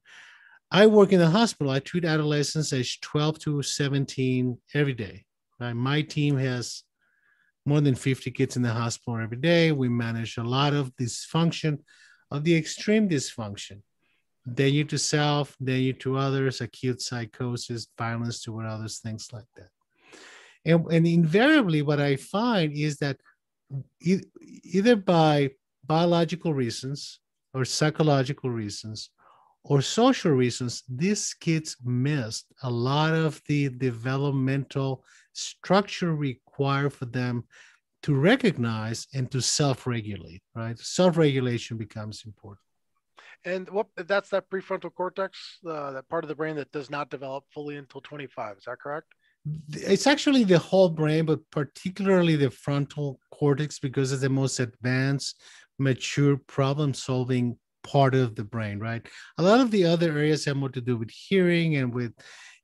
I 0.70 0.88
work 0.88 1.14
in 1.14 1.20
the 1.20 1.30
hospital. 1.30 1.72
I 1.72 1.80
treat 1.80 2.04
adolescents 2.04 2.74
age 2.74 3.00
12 3.02 3.40
to 3.40 3.64
17 3.64 4.58
every 4.74 4.94
day. 4.94 5.26
Right? 5.60 5.74
My 5.74 6.02
team 6.02 6.38
has 6.38 6.84
more 7.66 7.82
than 7.82 7.96
50 7.96 8.32
kids 8.32 8.56
in 8.56 8.62
the 8.62 8.74
hospital 8.74 9.20
every 9.20 9.38
day. 9.38 9.72
We 9.72 9.90
manage 9.90 10.38
a 10.38 10.44
lot 10.44 10.74
of 10.74 10.96
dysfunction, 10.96 11.80
of 12.32 12.44
the 12.44 12.56
extreme 12.56 13.10
dysfunction, 13.10 13.82
danger 14.52 14.84
to 14.86 14.98
self, 14.98 15.56
danger 15.64 15.98
to 16.00 16.18
others, 16.18 16.62
acute 16.62 17.02
psychosis, 17.02 17.88
violence 17.98 18.42
toward 18.42 18.66
others, 18.66 19.00
things 19.00 19.30
like 19.32 19.48
that. 19.56 19.70
And, 20.66 20.86
and 20.92 21.08
invariably, 21.08 21.82
what 21.82 22.00
I 22.00 22.18
find 22.18 22.74
is 22.74 22.98
that 22.98 23.18
e- 24.02 24.22
either 24.64 24.96
by 24.96 25.52
biological 25.86 26.54
reasons 26.54 27.20
or 27.54 27.64
psychological 27.64 28.50
reasons 28.50 29.10
or 29.70 29.82
social 29.82 30.32
reasons, 30.32 30.84
these 30.88 31.34
kids 31.34 31.76
missed 31.84 32.46
a 32.64 32.70
lot 32.70 33.14
of 33.14 33.42
the 33.48 33.68
developmental 33.68 35.04
structure 35.34 36.16
required 36.16 36.94
for 36.94 37.06
them 37.06 37.44
to 38.04 38.16
recognize 38.16 39.08
and 39.14 39.30
to 39.30 39.42
self-regulate, 39.42 40.42
right? 40.56 40.80
Self-regulation 40.80 41.78
becomes 41.78 42.24
important. 42.26 42.62
And 43.44 43.70
what 43.70 43.88
that's 43.96 44.30
that 44.30 44.50
prefrontal 44.50 44.94
cortex, 44.94 45.60
uh, 45.68 45.92
that 45.92 46.08
part 46.08 46.24
of 46.24 46.30
the 46.30 46.36
brain 46.36 46.56
that 46.56 46.72
does 46.72 46.90
not 46.90 47.10
develop 47.10 47.44
fully 47.54 47.76
until 47.76 48.02
25. 48.02 48.58
Is 48.58 48.64
that 48.66 48.80
correct? 48.80 49.08
It's 49.70 50.08
actually 50.08 50.46
the 50.46 50.60
whole 50.60 50.90
brain, 50.90 51.26
but 51.26 51.40
particularly 51.52 52.38
the 52.38 52.52
frontal 52.52 53.20
cortex 53.32 53.80
because 53.80 54.12
it's 54.12 54.22
the 54.22 54.30
most 54.30 54.60
advanced, 54.60 55.42
mature 55.78 56.38
problem 56.38 56.94
solving 56.94 57.58
part 57.84 58.16
of 58.16 58.36
the 58.36 58.44
brain, 58.44 58.80
right? 58.80 59.06
A 59.38 59.44
lot 59.44 59.60
of 59.60 59.72
the 59.72 59.86
other 59.86 60.12
areas 60.12 60.46
have 60.46 60.58
more 60.58 60.70
to 60.70 60.82
do 60.82 60.98
with 60.98 61.10
hearing 61.10 61.78
and 61.78 61.94
with 61.94 62.14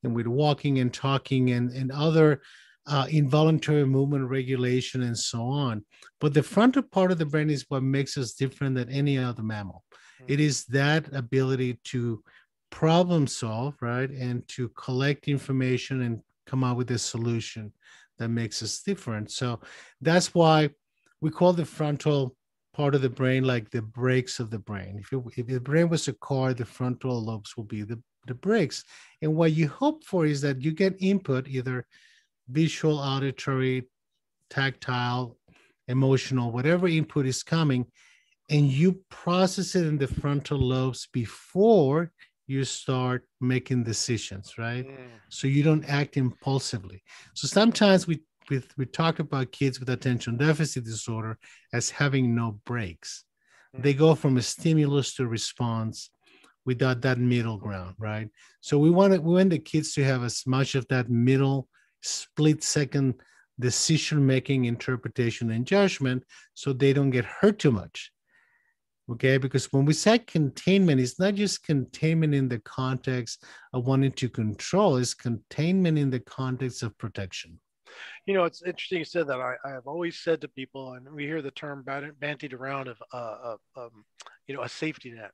and 0.03 0.13
with 0.13 0.27
walking 0.27 0.79
and 0.79 0.93
talking 0.93 1.51
and, 1.51 1.72
and 1.72 1.91
other 1.91 2.41
uh, 2.88 3.08
involuntary 3.10 3.86
movement 3.86 4.29
regulation 4.29 5.03
and 5.03 5.17
so 5.17 5.41
on. 5.41 5.86
But 6.20 6.34
the 6.34 6.43
frontal 6.43 6.82
part 6.82 7.12
of 7.12 7.17
the 7.17 7.25
brain 7.25 7.50
is 7.50 7.65
what 7.70 7.84
makes 7.84 8.17
us 8.17 8.34
different 8.34 8.75
than 8.75 8.89
any 8.89 9.17
other 9.17 9.43
mammal. 9.43 9.84
It 10.27 10.39
is 10.39 10.65
that 10.65 11.13
ability 11.13 11.79
to 11.86 12.24
problem 12.70 13.27
solve, 13.27 13.75
right? 13.82 14.10
And 14.10 14.48
to 14.50 14.70
collect 14.70 15.27
information 15.27 16.01
and 16.01 16.22
come 16.46 16.63
up 16.63 16.77
with 16.77 16.91
a 16.91 16.98
solution 16.98 17.72
that 18.17 18.29
makes 18.29 18.62
us 18.63 18.82
different. 18.82 19.32
So 19.32 19.60
that's 20.01 20.34
why 20.34 20.70
we 21.22 21.29
call 21.29 21.53
the 21.53 21.65
frontal 21.65 22.36
part 22.73 22.95
of 22.95 23.01
the 23.01 23.09
brain 23.09 23.43
like 23.43 23.69
the 23.69 23.81
brakes 23.81 24.39
of 24.39 24.49
the 24.49 24.59
brain. 24.59 24.97
If, 24.99 25.13
it, 25.13 25.21
if 25.37 25.47
the 25.47 25.59
brain 25.59 25.89
was 25.89 26.07
a 26.07 26.13
car, 26.13 26.53
the 26.53 26.65
frontal 26.65 27.23
lobes 27.23 27.55
will 27.55 27.63
be 27.65 27.83
the, 27.83 28.01
the 28.27 28.33
brakes. 28.33 28.83
And 29.21 29.35
what 29.35 29.53
you 29.53 29.67
hope 29.67 30.03
for 30.03 30.25
is 30.25 30.41
that 30.41 30.61
you 30.61 30.71
get 30.71 30.95
input, 30.99 31.47
either 31.47 31.85
visual, 32.49 32.97
auditory, 32.97 33.87
tactile, 34.49 35.37
emotional, 35.87 36.51
whatever 36.51 36.87
input 36.87 37.25
is 37.25 37.43
coming, 37.43 37.85
and 38.49 38.69
you 38.69 39.01
process 39.09 39.75
it 39.75 39.85
in 39.85 39.97
the 39.97 40.07
frontal 40.07 40.59
lobes 40.59 41.07
before 41.13 42.11
you 42.47 42.65
start 42.65 43.25
making 43.39 43.83
decisions, 43.83 44.57
right? 44.57 44.85
Mm. 44.87 44.97
So 45.29 45.47
you 45.47 45.63
don't 45.63 45.85
act 45.85 46.17
impulsively. 46.17 47.01
So 47.33 47.47
sometimes 47.47 48.05
we 48.05 48.21
we, 48.50 48.62
we 48.77 48.85
talk 48.85 49.19
about 49.19 49.51
kids 49.51 49.79
with 49.79 49.89
attention 49.89 50.38
deficit 50.38 50.83
disorder 50.83 51.38
as 51.73 51.89
having 51.89 52.35
no 52.35 52.59
brakes. 52.65 53.23
They 53.73 53.93
mm. 53.93 54.00
go 54.00 54.15
from 54.15 54.38
a 54.38 54.41
stimulus 54.41 55.15
to 55.15 55.27
response 55.27 56.09
without 56.65 57.01
that 57.01 57.17
middle 57.17 57.57
ground, 57.57 57.95
right? 57.97 58.29
So 58.62 58.77
we 58.77 58.89
want 58.89 59.12
we 59.23 59.33
want 59.33 59.50
the 59.50 59.59
kids 59.59 59.93
to 59.95 60.03
have 60.03 60.23
as 60.23 60.43
much 60.45 60.75
of 60.75 60.88
that 60.88 61.09
middle 61.09 61.67
split 62.01 62.63
second 62.63 63.15
decision 63.59 64.25
making, 64.25 64.65
interpretation, 64.65 65.51
and 65.51 65.65
judgment, 65.65 66.23
so 66.53 66.73
they 66.73 66.93
don't 66.93 67.12
get 67.12 67.25
hurt 67.25 67.59
too 67.59 67.71
much. 67.71 68.12
Okay, 69.12 69.38
because 69.38 69.71
when 69.73 69.83
we 69.83 69.93
say 69.93 70.17
containment, 70.17 71.01
it's 71.01 71.19
not 71.19 71.35
just 71.35 71.63
containment 71.63 72.33
in 72.33 72.47
the 72.47 72.59
context 72.59 73.43
of 73.73 73.85
wanting 73.85 74.13
to 74.13 74.29
control, 74.29 74.95
it's 74.95 75.13
containment 75.13 75.97
in 75.97 76.09
the 76.09 76.21
context 76.21 76.83
of 76.83 76.97
protection 76.97 77.59
you 78.25 78.33
know, 78.33 78.43
it's 78.43 78.62
interesting 78.63 79.00
you 79.00 79.05
said 79.05 79.27
that. 79.27 79.39
I, 79.39 79.55
I 79.65 79.71
have 79.71 79.88
always 79.88 80.19
said 80.19 80.41
to 80.41 80.47
people, 80.47 80.93
and 80.93 81.09
we 81.12 81.25
hear 81.25 81.41
the 81.41 81.51
term 81.51 81.83
bantied 81.85 82.53
around 82.53 82.88
of, 82.88 82.97
uh, 83.12 83.55
um, 83.75 84.05
you 84.47 84.55
know, 84.55 84.62
a 84.62 84.69
safety 84.69 85.12
net. 85.12 85.31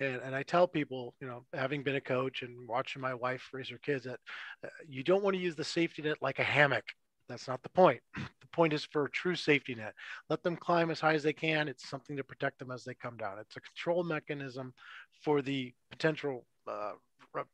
And, 0.00 0.20
and 0.22 0.34
I 0.34 0.42
tell 0.42 0.68
people, 0.68 1.14
you 1.20 1.26
know, 1.26 1.44
having 1.54 1.82
been 1.82 1.96
a 1.96 2.00
coach 2.00 2.42
and 2.42 2.68
watching 2.68 3.00
my 3.00 3.14
wife 3.14 3.48
raise 3.52 3.70
her 3.70 3.78
kids, 3.78 4.04
that 4.04 4.20
uh, 4.64 4.68
you 4.86 5.02
don't 5.02 5.22
want 5.22 5.34
to 5.34 5.42
use 5.42 5.56
the 5.56 5.64
safety 5.64 6.02
net 6.02 6.18
like 6.20 6.38
a 6.38 6.44
hammock. 6.44 6.84
That's 7.28 7.48
not 7.48 7.62
the 7.62 7.70
point. 7.70 8.00
The 8.40 8.58
point 8.58 8.72
is 8.72 8.84
for 8.84 9.04
a 9.04 9.10
true 9.10 9.34
safety 9.34 9.74
net. 9.74 9.92
Let 10.30 10.42
them 10.42 10.56
climb 10.56 10.90
as 10.90 11.00
high 11.00 11.14
as 11.14 11.24
they 11.24 11.32
can. 11.32 11.68
It's 11.68 11.90
something 11.90 12.16
to 12.16 12.24
protect 12.24 12.58
them 12.58 12.70
as 12.70 12.84
they 12.84 12.94
come 12.94 13.16
down. 13.18 13.38
It's 13.38 13.56
a 13.56 13.60
control 13.60 14.02
mechanism 14.02 14.72
for 15.22 15.42
the 15.42 15.74
potential 15.90 16.46
uh, 16.66 16.92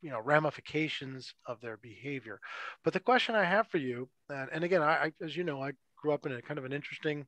you 0.01 0.11
know 0.11 0.21
ramifications 0.21 1.35
of 1.47 1.61
their 1.61 1.77
behavior. 1.77 2.41
But 2.85 2.93
the 2.93 3.01
question 3.01 3.35
i 3.35 3.45
have 3.45 3.69
for 3.69 3.79
you 3.79 4.09
and, 4.29 4.49
and 4.53 4.65
again 4.65 4.83
I, 4.83 5.05
I, 5.07 5.13
as 5.23 5.37
you 5.37 5.45
know 5.45 5.63
i 5.63 5.73
grew 5.97 6.13
up 6.13 6.27
in 6.27 6.33
a 6.33 6.43
kind 6.43 6.59
of 6.59 6.65
an 6.65 6.73
interesting 6.73 7.27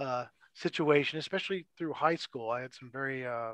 uh, 0.00 0.24
situation 0.54 1.18
especially 1.18 1.66
through 1.78 1.92
high 1.92 2.16
school. 2.16 2.50
I 2.50 2.62
had 2.62 2.74
some 2.74 2.90
very 2.92 3.26
uh, 3.26 3.52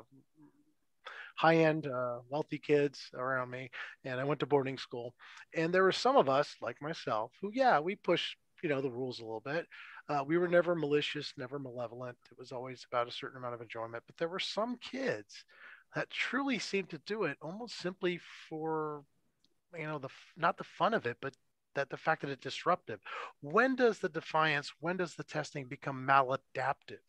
high 1.35 1.57
end 1.57 1.87
uh, 1.87 2.19
wealthy 2.29 2.59
kids 2.59 3.09
around 3.15 3.49
me 3.49 3.69
and 4.05 4.19
i 4.19 4.23
went 4.23 4.39
to 4.39 4.45
boarding 4.45 4.77
school. 4.77 5.13
And 5.55 5.73
there 5.73 5.83
were 5.83 5.91
some 5.91 6.17
of 6.17 6.29
us 6.29 6.55
like 6.61 6.81
myself 6.81 7.31
who 7.41 7.51
yeah 7.53 7.79
we 7.79 7.95
pushed 7.95 8.37
you 8.63 8.69
know 8.69 8.81
the 8.81 8.91
rules 8.91 9.19
a 9.19 9.23
little 9.23 9.41
bit. 9.41 9.67
Uh, 10.09 10.23
we 10.25 10.37
were 10.37 10.47
never 10.47 10.75
malicious 10.75 11.33
never 11.37 11.59
malevolent. 11.59 12.17
It 12.31 12.37
was 12.37 12.51
always 12.51 12.85
about 12.89 13.07
a 13.07 13.11
certain 13.11 13.37
amount 13.37 13.55
of 13.55 13.61
enjoyment. 13.61 14.03
But 14.07 14.17
there 14.17 14.29
were 14.29 14.39
some 14.39 14.77
kids 14.77 15.43
that 15.95 16.09
truly 16.09 16.59
seem 16.59 16.85
to 16.87 16.97
do 16.99 17.23
it 17.23 17.37
almost 17.41 17.77
simply 17.77 18.19
for 18.49 19.03
you 19.77 19.85
know 19.85 19.99
the 19.99 20.09
not 20.37 20.57
the 20.57 20.63
fun 20.63 20.93
of 20.93 21.05
it 21.05 21.17
but 21.21 21.35
that 21.75 21.89
the 21.89 21.97
fact 21.97 22.21
that 22.21 22.29
it's 22.29 22.43
disruptive. 22.43 22.99
When 23.41 23.75
does 23.75 23.99
the 23.99 24.09
defiance 24.09 24.71
when 24.79 24.97
does 24.97 25.15
the 25.15 25.23
testing 25.23 25.65
become 25.65 26.07
maladaptive? 26.07 27.03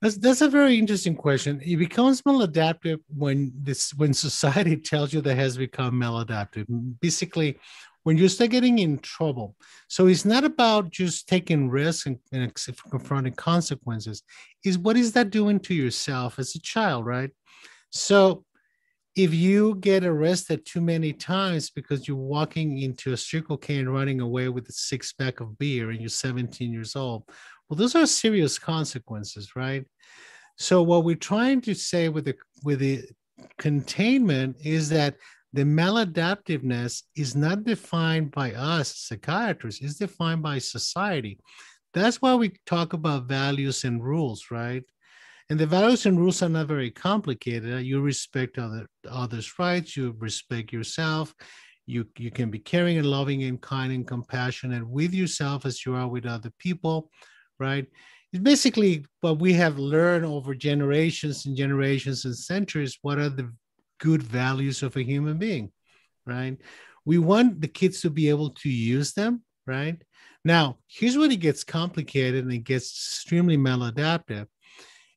That's, 0.00 0.16
that's 0.18 0.42
a 0.42 0.50
very 0.50 0.78
interesting 0.78 1.16
question. 1.16 1.62
It 1.64 1.76
becomes 1.76 2.20
maladaptive 2.22 2.98
when 3.08 3.52
this 3.56 3.94
when 3.94 4.12
society 4.12 4.76
tells 4.90 5.12
you 5.12 5.20
that 5.22 5.36
has 5.36 5.56
become 5.56 5.94
maladaptive. 5.94 6.66
Basically 7.00 7.58
when 8.04 8.16
you 8.16 8.28
start 8.28 8.50
getting 8.50 8.78
in 8.78 8.98
trouble. 8.98 9.56
So 9.88 10.06
it's 10.06 10.24
not 10.24 10.44
about 10.44 10.90
just 10.90 11.28
taking 11.28 11.68
risks 11.68 12.06
and, 12.06 12.18
and 12.32 12.52
confronting 12.90 13.34
consequences. 13.34 14.22
Is 14.64 14.78
what 14.78 14.96
is 14.96 15.12
that 15.12 15.30
doing 15.30 15.58
to 15.60 15.74
yourself 15.74 16.38
as 16.38 16.54
a 16.54 16.60
child, 16.60 17.06
right? 17.06 17.30
So 17.90 18.44
if 19.16 19.32
you 19.32 19.76
get 19.76 20.04
arrested 20.04 20.66
too 20.66 20.80
many 20.80 21.12
times 21.12 21.70
because 21.70 22.06
you're 22.06 22.16
walking 22.16 22.78
into 22.78 23.12
a 23.12 23.16
Circle 23.16 23.56
K 23.56 23.78
and 23.78 23.92
running 23.92 24.20
away 24.20 24.48
with 24.48 24.68
a 24.68 24.72
six 24.72 25.12
pack 25.12 25.40
of 25.40 25.58
beer 25.58 25.90
and 25.90 26.00
you're 26.00 26.08
17 26.08 26.72
years 26.72 26.96
old, 26.96 27.24
well, 27.68 27.76
those 27.76 27.94
are 27.94 28.06
serious 28.06 28.58
consequences, 28.58 29.56
right? 29.56 29.84
So 30.56 30.82
what 30.82 31.04
we're 31.04 31.16
trying 31.16 31.60
to 31.62 31.74
say 31.74 32.08
with 32.08 32.26
the 32.26 32.34
with 32.62 32.80
the 32.80 33.04
containment 33.58 34.56
is 34.64 34.88
that 34.90 35.16
the 35.54 35.62
maladaptiveness 35.62 37.04
is 37.16 37.36
not 37.36 37.62
defined 37.62 38.32
by 38.32 38.52
us 38.54 38.96
psychiatrists, 38.96 39.80
it's 39.80 39.94
defined 39.94 40.42
by 40.42 40.58
society. 40.58 41.38
That's 41.92 42.20
why 42.20 42.34
we 42.34 42.54
talk 42.66 42.92
about 42.92 43.28
values 43.28 43.84
and 43.84 44.02
rules, 44.02 44.46
right? 44.50 44.82
And 45.48 45.58
the 45.58 45.66
values 45.66 46.06
and 46.06 46.18
rules 46.18 46.42
are 46.42 46.48
not 46.48 46.66
very 46.66 46.90
complicated. 46.90 47.72
Uh, 47.72 47.76
you 47.76 48.00
respect 48.00 48.58
other 48.58 48.88
others' 49.08 49.56
rights, 49.56 49.96
you 49.96 50.16
respect 50.18 50.72
yourself, 50.72 51.32
you, 51.86 52.08
you 52.18 52.32
can 52.32 52.50
be 52.50 52.58
caring 52.58 52.98
and 52.98 53.06
loving 53.06 53.44
and 53.44 53.60
kind 53.60 53.92
and 53.92 54.08
compassionate 54.08 54.84
with 54.84 55.14
yourself 55.14 55.66
as 55.66 55.86
you 55.86 55.94
are 55.94 56.08
with 56.08 56.26
other 56.26 56.50
people, 56.58 57.10
right? 57.60 57.86
It's 58.32 58.42
basically 58.42 59.06
what 59.20 59.38
we 59.38 59.52
have 59.52 59.78
learned 59.78 60.24
over 60.24 60.52
generations 60.52 61.46
and 61.46 61.56
generations 61.56 62.24
and 62.24 62.36
centuries. 62.36 62.98
What 63.02 63.18
are 63.20 63.28
the 63.28 63.52
good 63.98 64.22
values 64.22 64.82
of 64.82 64.96
a 64.96 65.02
human 65.02 65.38
being, 65.38 65.72
right? 66.26 66.56
We 67.04 67.18
want 67.18 67.60
the 67.60 67.68
kids 67.68 68.00
to 68.02 68.10
be 68.10 68.28
able 68.28 68.50
to 68.50 68.68
use 68.68 69.12
them, 69.12 69.42
right? 69.66 70.00
Now, 70.44 70.78
here's 70.88 71.16
when 71.16 71.32
it 71.32 71.40
gets 71.40 71.64
complicated 71.64 72.44
and 72.44 72.52
it 72.52 72.64
gets 72.64 72.90
extremely 72.90 73.56
maladaptive 73.56 74.46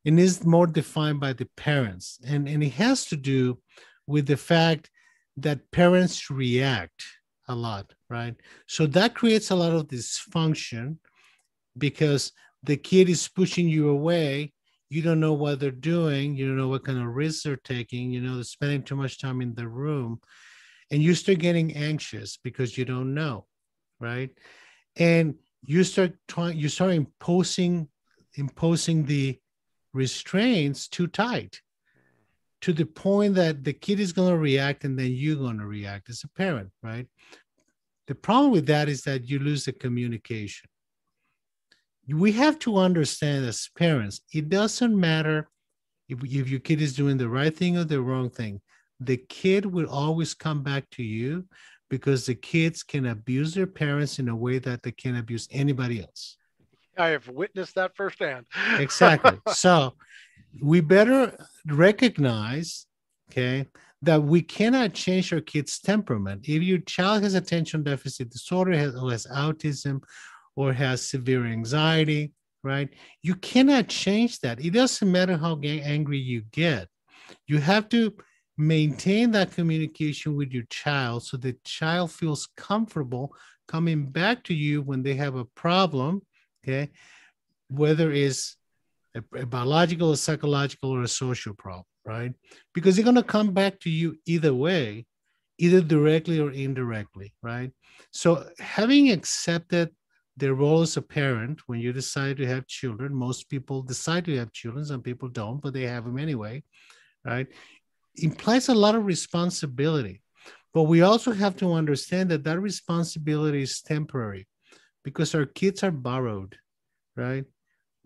and 0.06 0.20
is 0.20 0.46
more 0.46 0.68
defined 0.68 1.20
by 1.20 1.34
the 1.34 1.48
parents. 1.58 2.20
And, 2.26 2.48
and 2.48 2.64
it 2.64 2.74
has 2.74 3.06
to 3.06 3.18
do 3.18 3.60
with 4.06 4.26
the 4.26 4.38
fact 4.38 4.90
that 5.38 5.70
parents 5.72 6.30
react 6.30 7.04
a 7.48 7.56
lot, 7.56 7.94
right? 8.10 8.36
So 8.68 8.88
that 8.88 9.16
creates 9.16 9.52
a 9.52 9.56
lot 9.56 9.74
of 9.74 9.88
dysfunction 9.88 10.98
because 11.78 12.32
the 12.64 12.78
kid 12.78 13.10
is 13.10 13.28
pushing 13.28 13.68
you 13.68 13.90
away. 13.90 14.54
You 14.90 15.02
don't 15.02 15.20
know 15.20 15.34
what 15.34 15.60
they're 15.60 15.72
doing. 15.72 16.36
You 16.36 16.48
don't 16.48 16.58
know 16.58 16.70
what 16.70 16.86
kind 16.86 16.98
of 16.98 17.08
risks 17.08 17.44
they're 17.44 17.58
taking. 17.58 18.12
You 18.12 18.22
know, 18.22 18.36
they're 18.36 18.44
spending 18.44 18.84
too 18.84 18.96
much 18.96 19.20
time 19.20 19.42
in 19.42 19.54
the 19.54 19.68
room. 19.68 20.22
And 20.92 21.04
you 21.04 21.16
start 21.16 21.40
getting 21.40 21.76
anxious 21.76 22.38
because 22.42 22.78
you 22.78 22.86
don't 22.86 23.14
know, 23.14 23.46
right? 24.00 24.30
And 24.96 25.36
you 25.66 25.84
start 25.84 26.14
trying, 26.28 26.58
you 26.58 26.70
start 26.70 26.94
imposing, 26.94 27.90
imposing 28.36 29.06
the 29.06 29.40
restraints 29.94 30.88
too 30.88 31.08
tight 31.08 31.62
to 32.62 32.74
the 32.74 32.86
point 32.86 33.36
that 33.36 33.64
the 33.64 33.74
kid 33.74 34.00
is 34.00 34.14
going 34.14 34.32
to 34.32 34.38
react 34.38 34.84
and 34.84 34.98
then 34.98 35.12
you're 35.12 35.36
going 35.36 35.60
to 35.60 35.66
react 35.66 36.10
as 36.10 36.24
a 36.24 36.30
parent, 36.30 36.70
right? 36.82 37.08
The 38.08 38.16
problem 38.16 38.52
with 38.52 38.68
that 38.68 38.88
is 38.88 39.02
that 39.04 39.30
you 39.30 39.40
lose 39.40 39.66
the 39.66 39.74
communication. 39.74 40.70
We 42.08 42.32
have 42.34 42.58
to 42.60 42.78
understand 42.78 43.46
as 43.46 43.70
parents, 43.78 44.22
it 44.34 44.50
doesn't 44.50 44.98
matter 44.98 45.50
if, 46.08 46.24
if 46.24 46.50
your 46.50 46.60
kid 46.60 46.82
is 46.82 46.96
doing 46.96 47.18
the 47.18 47.30
right 47.30 47.56
thing 47.56 47.78
or 47.78 47.84
the 47.84 48.02
wrong 48.02 48.30
thing. 48.30 48.62
The 49.00 49.18
kid 49.18 49.66
will 49.66 49.90
always 49.90 50.34
come 50.34 50.64
back 50.64 50.90
to 50.92 51.04
you 51.04 51.46
because 51.90 52.26
the 52.26 52.36
kids 52.36 52.84
can 52.84 53.08
abuse 53.08 53.54
their 53.54 53.68
parents 53.68 54.20
in 54.20 54.30
a 54.30 54.36
way 54.36 54.60
that 54.60 54.84
they 54.84 54.92
can 54.92 55.18
abuse 55.18 55.48
anybody 55.52 56.02
else. 56.02 56.38
I 56.98 57.10
have 57.10 57.28
witnessed 57.28 57.76
that 57.76 57.96
firsthand. 57.96 58.46
exactly. 58.78 59.40
So 59.54 59.94
we 60.62 60.82
better 60.82 61.38
recognize, 61.68 62.88
okay, 63.32 63.68
that 64.02 64.24
we 64.24 64.42
cannot 64.42 64.94
change 64.94 65.34
our 65.34 65.42
kid's 65.42 65.80
temperament. 65.80 66.48
If 66.48 66.64
your 66.64 66.80
child 66.80 67.24
has 67.24 67.34
attention 67.34 67.84
deficit 67.84 68.30
disorder, 68.30 68.74
has, 68.74 68.96
or 68.96 69.12
has 69.12 69.26
autism, 69.28 70.02
or 70.58 70.74
has 70.74 71.08
severe 71.08 71.46
anxiety, 71.46 72.34
right? 72.64 72.90
You 73.22 73.36
cannot 73.36 73.88
change 73.88 74.40
that. 74.40 74.60
It 74.60 74.72
doesn't 74.72 75.10
matter 75.10 75.38
how 75.38 75.60
angry 75.62 76.18
you 76.18 76.42
get. 76.52 76.88
You 77.46 77.60
have 77.60 77.88
to 77.90 78.14
maintain 78.58 79.30
that 79.32 79.54
communication 79.54 80.36
with 80.36 80.52
your 80.52 80.64
child 80.72 81.24
so 81.24 81.38
the 81.38 81.56
child 81.64 82.12
feels 82.12 82.50
comfortable 82.58 83.36
coming 83.68 84.08
back 84.08 84.44
to 84.46 84.54
you 84.56 84.82
when 84.82 85.04
they 85.04 85.14
have 85.14 85.36
a 85.36 85.46
problem, 85.46 86.22
okay? 86.64 86.90
Whether 87.70 88.12
it's 88.12 88.58
a, 89.14 89.22
a 89.36 89.46
biological, 89.46 90.12
a 90.12 90.18
psychological, 90.18 90.90
or 90.90 91.04
a 91.04 91.08
social 91.08 91.54
problem, 91.54 91.86
right? 92.04 92.34
Because 92.74 92.96
they're 92.96 93.06
going 93.06 93.16
to 93.16 93.24
come 93.24 93.52
back 93.54 93.80
to 93.82 93.92
you 93.92 94.18
either 94.26 94.56
way, 94.56 95.06
either 95.60 95.82
directly 95.82 96.40
or 96.40 96.52
indirectly, 96.52 97.34
right? 97.44 97.72
So 98.12 98.48
having 98.58 99.12
accepted 99.12 99.92
their 100.38 100.54
role 100.54 100.82
as 100.82 100.98
a 100.98 101.02
parent 101.02 101.62
when 101.68 101.80
you 101.80 101.92
decide 101.92 102.38
to 102.38 102.48
have 102.48 102.68
children, 102.68 103.14
most 103.14 103.50
people 103.50 103.82
decide 103.82 104.26
to 104.26 104.38
have 104.38 104.54
children, 104.54 104.86
some 104.86 105.02
people 105.02 105.28
don't, 105.28 105.62
but 105.62 105.74
they 105.74 105.84
have 105.84 106.06
them 106.06 106.18
anyway, 106.18 106.64
right? 107.26 107.48
Implies 108.16 108.70
a 108.70 108.74
lot 108.74 108.96
of 108.96 109.06
responsibility. 109.06 110.22
But 110.74 110.84
we 110.84 111.02
also 111.02 111.32
have 111.32 111.56
to 111.58 111.74
understand 111.74 112.30
that 112.30 112.44
that 112.44 112.60
responsibility 112.60 113.64
is 113.64 113.82
temporary 113.82 114.48
because 115.04 115.34
our 115.34 115.46
kids 115.46 115.84
are 115.84 115.92
borrowed, 115.92 116.56
right? 117.16 117.46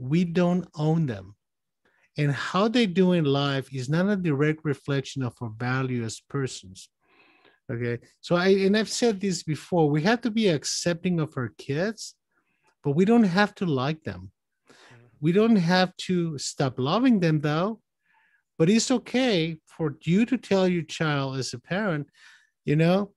we 0.01 0.25
don't 0.25 0.67
own 0.75 1.05
them. 1.05 1.35
And 2.17 2.31
how 2.31 2.67
they 2.67 2.87
do 2.87 3.13
in 3.13 3.23
life 3.23 3.73
is 3.73 3.87
not 3.87 4.09
a 4.09 4.15
direct 4.15 4.65
reflection 4.65 5.23
of 5.23 5.35
our 5.39 5.51
value 5.57 6.03
as 6.03 6.19
persons. 6.19 6.89
Okay. 7.71 7.99
So 8.19 8.35
I 8.35 8.49
and 8.49 8.75
I've 8.75 8.89
said 8.89 9.21
this 9.21 9.43
before, 9.43 9.89
we 9.89 10.01
have 10.01 10.19
to 10.21 10.31
be 10.31 10.49
accepting 10.49 11.21
of 11.21 11.33
our 11.37 11.53
kids, 11.57 12.15
but 12.83 12.91
we 12.91 13.05
don't 13.05 13.23
have 13.23 13.53
to 13.55 13.65
like 13.65 14.03
them. 14.03 14.31
Mm-hmm. 14.69 15.05
We 15.19 15.31
don't 15.31 15.55
have 15.55 15.95
to 16.07 16.37
stop 16.37 16.75
loving 16.77 17.19
them 17.19 17.41
though. 17.41 17.79
But 18.57 18.69
it's 18.69 18.91
okay 18.91 19.57
for 19.65 19.97
you 20.03 20.25
to 20.27 20.37
tell 20.37 20.67
your 20.67 20.83
child 20.83 21.37
as 21.37 21.53
a 21.53 21.59
parent, 21.59 22.07
you 22.63 22.75
know, 22.75 23.11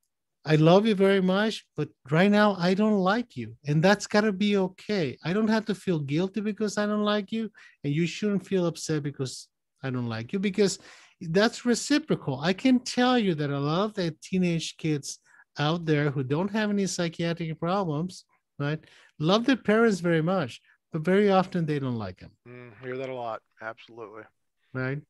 I 0.46 0.56
love 0.56 0.86
you 0.86 0.94
very 0.94 1.22
much, 1.22 1.64
but 1.76 1.88
right 2.10 2.30
now 2.30 2.56
I 2.58 2.74
don't 2.74 2.98
like 2.98 3.36
you. 3.36 3.54
And 3.66 3.82
that's 3.82 4.06
got 4.06 4.22
to 4.22 4.32
be 4.32 4.56
okay. 4.56 5.16
I 5.24 5.32
don't 5.32 5.48
have 5.48 5.64
to 5.66 5.74
feel 5.74 5.98
guilty 5.98 6.40
because 6.40 6.76
I 6.76 6.86
don't 6.86 7.04
like 7.04 7.32
you. 7.32 7.50
And 7.82 7.94
you 7.94 8.06
shouldn't 8.06 8.46
feel 8.46 8.66
upset 8.66 9.02
because 9.02 9.48
I 9.82 9.90
don't 9.90 10.08
like 10.08 10.32
you 10.32 10.38
because 10.38 10.78
that's 11.20 11.64
reciprocal. 11.64 12.40
I 12.40 12.52
can 12.52 12.78
tell 12.80 13.18
you 13.18 13.34
that 13.36 13.50
a 13.50 13.58
lot 13.58 13.84
of 13.84 13.94
the 13.94 14.14
teenage 14.22 14.76
kids 14.76 15.18
out 15.58 15.86
there 15.86 16.10
who 16.10 16.22
don't 16.22 16.50
have 16.50 16.70
any 16.70 16.86
psychiatric 16.86 17.58
problems, 17.58 18.24
right, 18.58 18.82
love 19.18 19.46
their 19.46 19.56
parents 19.56 20.00
very 20.00 20.22
much, 20.22 20.60
but 20.92 21.02
very 21.02 21.30
often 21.30 21.66
they 21.66 21.78
don't 21.78 21.98
like 21.98 22.18
them. 22.18 22.32
Mm, 22.48 22.72
hear 22.82 22.96
that 22.96 23.08
a 23.08 23.14
lot. 23.14 23.42
Absolutely. 23.60 24.22
Right. 24.72 25.00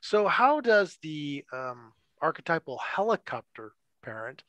So, 0.00 0.26
how 0.26 0.60
does 0.60 0.98
the 1.02 1.44
um, 1.52 1.92
archetypal 2.20 2.78
helicopter 2.78 3.72
parent 4.02 4.42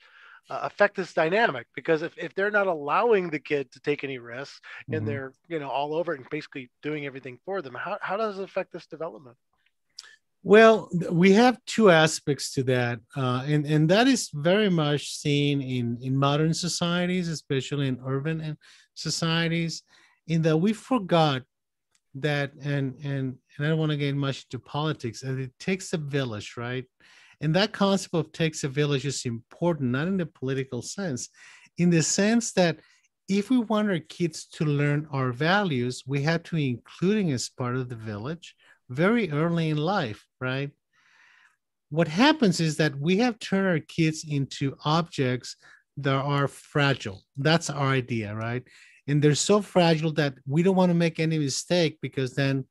uh, 0.50 0.60
affect 0.64 0.96
this 0.96 1.14
dynamic 1.14 1.68
because 1.76 2.02
if, 2.02 2.14
if 2.18 2.34
they're 2.34 2.52
not 2.52 2.68
allowing 2.68 3.30
the 3.30 3.40
kid 3.40 3.72
to 3.72 3.80
take 3.82 4.04
any 4.04 4.18
risks 4.18 4.62
mm-hmm. 4.84 4.94
and 4.94 5.08
they're 5.08 5.34
you 5.50 5.60
know 5.60 5.70
all 5.70 5.94
over 5.94 6.14
it 6.14 6.20
and 6.20 6.30
basically 6.30 6.70
doing 6.82 7.06
everything 7.06 7.38
for 7.44 7.62
them 7.62 7.74
how, 7.74 7.98
how 8.02 8.16
does 8.16 8.40
it 8.40 8.44
affect 8.44 8.72
this 8.72 8.88
development 8.88 9.36
well 10.54 10.90
we 11.12 11.30
have 11.32 11.64
two 11.66 11.90
aspects 11.90 12.46
to 12.54 12.62
that 12.64 13.00
uh, 13.16 13.44
and, 13.46 13.66
and 13.66 13.90
that 13.90 14.08
is 14.08 14.30
very 14.34 14.70
much 14.70 15.02
seen 15.24 15.62
in, 15.62 15.98
in 16.02 16.16
modern 16.16 16.54
societies 16.54 17.28
especially 17.28 17.88
in 17.88 18.00
urban 18.06 18.58
societies 18.94 19.84
in 20.28 20.42
that 20.42 20.58
we 20.58 20.72
forgot 20.74 21.42
that 22.16 22.52
and 22.62 22.96
and 23.04 23.36
and 23.58 23.66
i 23.66 23.70
don't 23.70 23.78
want 23.78 23.92
to 23.92 23.98
get 23.98 24.16
much 24.16 24.46
into 24.46 24.60
politics 24.64 25.24
it 25.24 25.52
takes 25.60 25.94
a 25.94 25.98
village 25.98 26.50
right? 26.58 26.86
And 27.42 27.56
that 27.56 27.72
concept 27.72 28.16
of 28.16 28.32
takes 28.32 28.64
a 28.64 28.68
village 28.68 29.06
is 29.06 29.26
important, 29.26 29.92
not 29.92 30.08
in 30.08 30.18
the 30.18 30.26
political 30.26 30.82
sense, 30.82 31.30
in 31.78 31.90
the 31.90 32.02
sense 32.02 32.52
that 32.54 32.80
if 33.30 33.50
we 33.50 33.60
want 33.60 33.90
our 33.90 34.00
kids 34.00 34.46
to 34.54 34.66
learn 34.66 35.08
our 35.12 35.32
values, 35.32 36.04
we 36.08 36.24
have 36.24 36.44
to 36.44 36.58
include 36.58 37.30
as 37.30 37.50
part 37.50 37.76
of 37.76 37.90
the 37.90 37.96
village 37.96 38.56
very 38.90 39.32
early 39.32 39.70
in 39.70 39.78
life, 39.78 40.26
right? 40.40 40.72
What 41.90 42.08
happens 42.08 42.60
is 42.60 42.78
that 42.78 43.00
we 43.00 43.18
have 43.18 43.40
turned 43.40 43.68
our 43.68 43.80
kids 43.80 44.26
into 44.28 44.76
objects 44.84 45.56
that 45.98 46.14
are 46.14 46.48
fragile. 46.48 47.24
That's 47.38 47.70
our 47.70 47.88
idea, 47.88 48.36
right? 48.36 48.64
And 49.08 49.22
they're 49.22 49.36
so 49.36 49.62
fragile 49.62 50.12
that 50.14 50.36
we 50.46 50.64
don't 50.64 50.76
want 50.76 50.90
to 50.90 50.94
make 50.96 51.20
any 51.20 51.40
mistake 51.40 51.98
because 52.02 52.36
then 52.36 52.66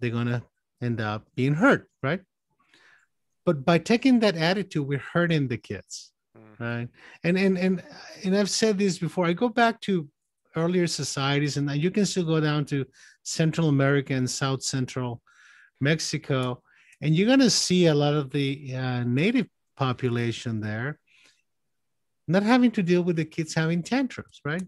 they're 0.00 0.10
going 0.10 0.26
to 0.26 0.42
end 0.82 1.00
up 1.00 1.26
being 1.36 1.54
hurt, 1.54 1.88
right? 2.02 2.20
but 3.46 3.64
by 3.64 3.78
taking 3.78 4.18
that 4.18 4.36
attitude 4.36 4.86
we're 4.86 4.98
hurting 4.98 5.48
the 5.48 5.56
kids 5.56 6.12
mm. 6.36 6.60
right 6.60 6.88
and 7.24 7.38
and 7.38 7.56
and 7.56 7.82
and 8.24 8.36
i've 8.36 8.50
said 8.50 8.76
this 8.76 8.98
before 8.98 9.24
i 9.24 9.32
go 9.32 9.48
back 9.48 9.80
to 9.80 10.06
earlier 10.56 10.86
societies 10.86 11.56
and 11.56 11.70
you 11.70 11.90
can 11.90 12.06
still 12.06 12.24
go 12.24 12.40
down 12.40 12.64
to 12.64 12.84
central 13.22 13.68
america 13.68 14.14
and 14.14 14.28
south 14.28 14.62
central 14.62 15.22
mexico 15.80 16.60
and 17.00 17.14
you're 17.14 17.26
going 17.26 17.40
to 17.40 17.50
see 17.50 17.86
a 17.86 17.94
lot 17.94 18.14
of 18.14 18.30
the 18.30 18.74
uh, 18.74 19.04
native 19.04 19.46
population 19.76 20.60
there 20.60 20.98
not 22.28 22.42
having 22.42 22.70
to 22.70 22.82
deal 22.82 23.02
with 23.02 23.16
the 23.16 23.24
kids 23.24 23.54
having 23.54 23.82
tantrums 23.82 24.40
right 24.44 24.64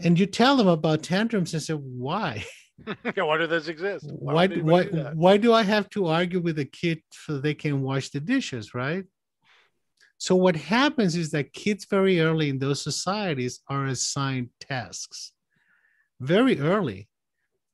and 0.00 0.18
you 0.18 0.26
tell 0.26 0.56
them 0.56 0.68
about 0.68 1.02
tantrums 1.02 1.54
and 1.54 1.62
say 1.62 1.74
why 1.74 2.44
yeah, 3.16 3.22
why 3.22 3.38
do 3.38 3.46
those 3.46 3.68
exist? 3.68 4.06
Why 4.10 4.32
why 4.32 4.46
why, 4.48 4.84
do 4.84 5.10
why 5.14 5.36
do 5.36 5.52
I 5.52 5.62
have 5.62 5.88
to 5.90 6.06
argue 6.06 6.40
with 6.40 6.58
a 6.58 6.64
kid 6.64 7.02
so 7.12 7.38
they 7.38 7.54
can 7.54 7.82
wash 7.82 8.08
the 8.10 8.20
dishes, 8.20 8.74
right? 8.74 9.04
So 10.22 10.36
what 10.36 10.54
happens 10.54 11.16
is 11.16 11.32
that 11.32 11.52
kids 11.52 11.84
very 11.84 12.20
early 12.20 12.48
in 12.48 12.60
those 12.60 12.80
societies 12.80 13.58
are 13.66 13.86
assigned 13.86 14.50
tasks 14.60 15.32
very 16.20 16.60
early, 16.60 17.08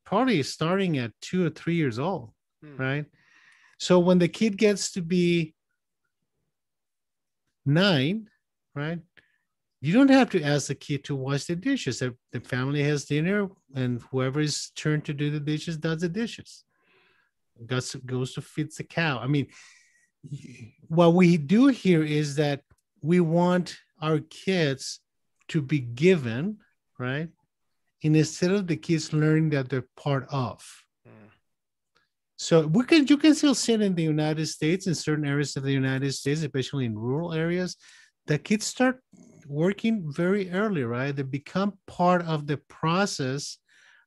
probably 0.07 0.43
starting 0.43 0.97
at 0.97 1.13
two 1.21 1.45
or 1.45 1.51
three 1.51 1.75
years 1.75 1.99
old, 1.99 2.31
hmm. 2.65 2.79
right? 2.79 3.05
So 3.79 3.99
when 3.99 4.19
the 4.19 4.29
kid 4.29 4.57
gets 4.57 4.93
to 4.93 5.03
be 5.03 5.55
nine, 7.67 8.31
right? 8.75 9.01
you 9.83 9.93
don't 9.93 10.09
have 10.09 10.31
to 10.31 10.43
ask 10.43 10.69
the 10.69 10.75
kid 10.75 11.05
to 11.05 11.15
wash 11.15 11.45
the 11.45 11.55
dishes. 11.55 11.99
The, 11.99 12.17
the 12.33 12.41
family 12.41 12.83
has 12.83 13.05
dinner, 13.05 13.51
and 13.75 14.01
whoever 14.11 14.41
is 14.41 14.71
turned 14.75 15.05
to 15.05 15.13
do 15.13 15.31
the 15.31 15.39
dishes 15.39 15.77
does 15.77 16.01
the 16.01 16.09
dishes. 16.09 16.65
Goes, 17.67 17.95
goes 18.07 18.33
to 18.33 18.41
feed 18.41 18.71
the 18.75 18.85
cow. 18.85 19.19
I 19.19 19.27
mean, 19.27 19.49
what 20.88 21.14
we 21.14 21.37
do 21.37 21.66
here 21.68 22.02
is 22.02 22.37
that 22.37 22.62
we 23.02 23.20
want 23.20 23.76
our 24.00 24.18
kids 24.18 25.00
to 25.48 25.62
be 25.62 25.81
given, 25.81 26.59
right? 26.98 27.28
And 28.04 28.16
instead 28.16 28.52
of 28.52 28.66
the 28.66 28.76
kids 28.76 29.12
learning 29.12 29.50
that 29.50 29.68
they're 29.68 29.88
part 29.96 30.26
of. 30.31 30.64
Mm. 31.07 31.31
So 32.37 32.66
we 32.66 32.85
can 32.85 33.07
you 33.07 33.16
can 33.16 33.35
still 33.35 33.54
see 33.54 33.72
it 33.72 33.83
in 33.83 33.94
the 33.94 34.02
United 34.02 34.46
States 34.46 34.87
in 34.87 34.94
certain 34.94 35.26
areas 35.26 35.57
of 35.57 35.62
the 35.62 35.72
United 35.72 36.12
States, 36.12 36.42
especially 36.42 36.85
in 36.85 36.98
rural 36.98 37.33
areas, 37.33 37.76
that 38.26 38.44
kids 38.44 38.66
start 38.66 39.00
working 39.46 40.12
very 40.12 40.50
early, 40.50 40.85
right? 40.85 41.14
They 41.14 41.22
become 41.22 41.78
part 41.87 42.22
of 42.22 42.46
the 42.46 42.59
process 42.68 43.59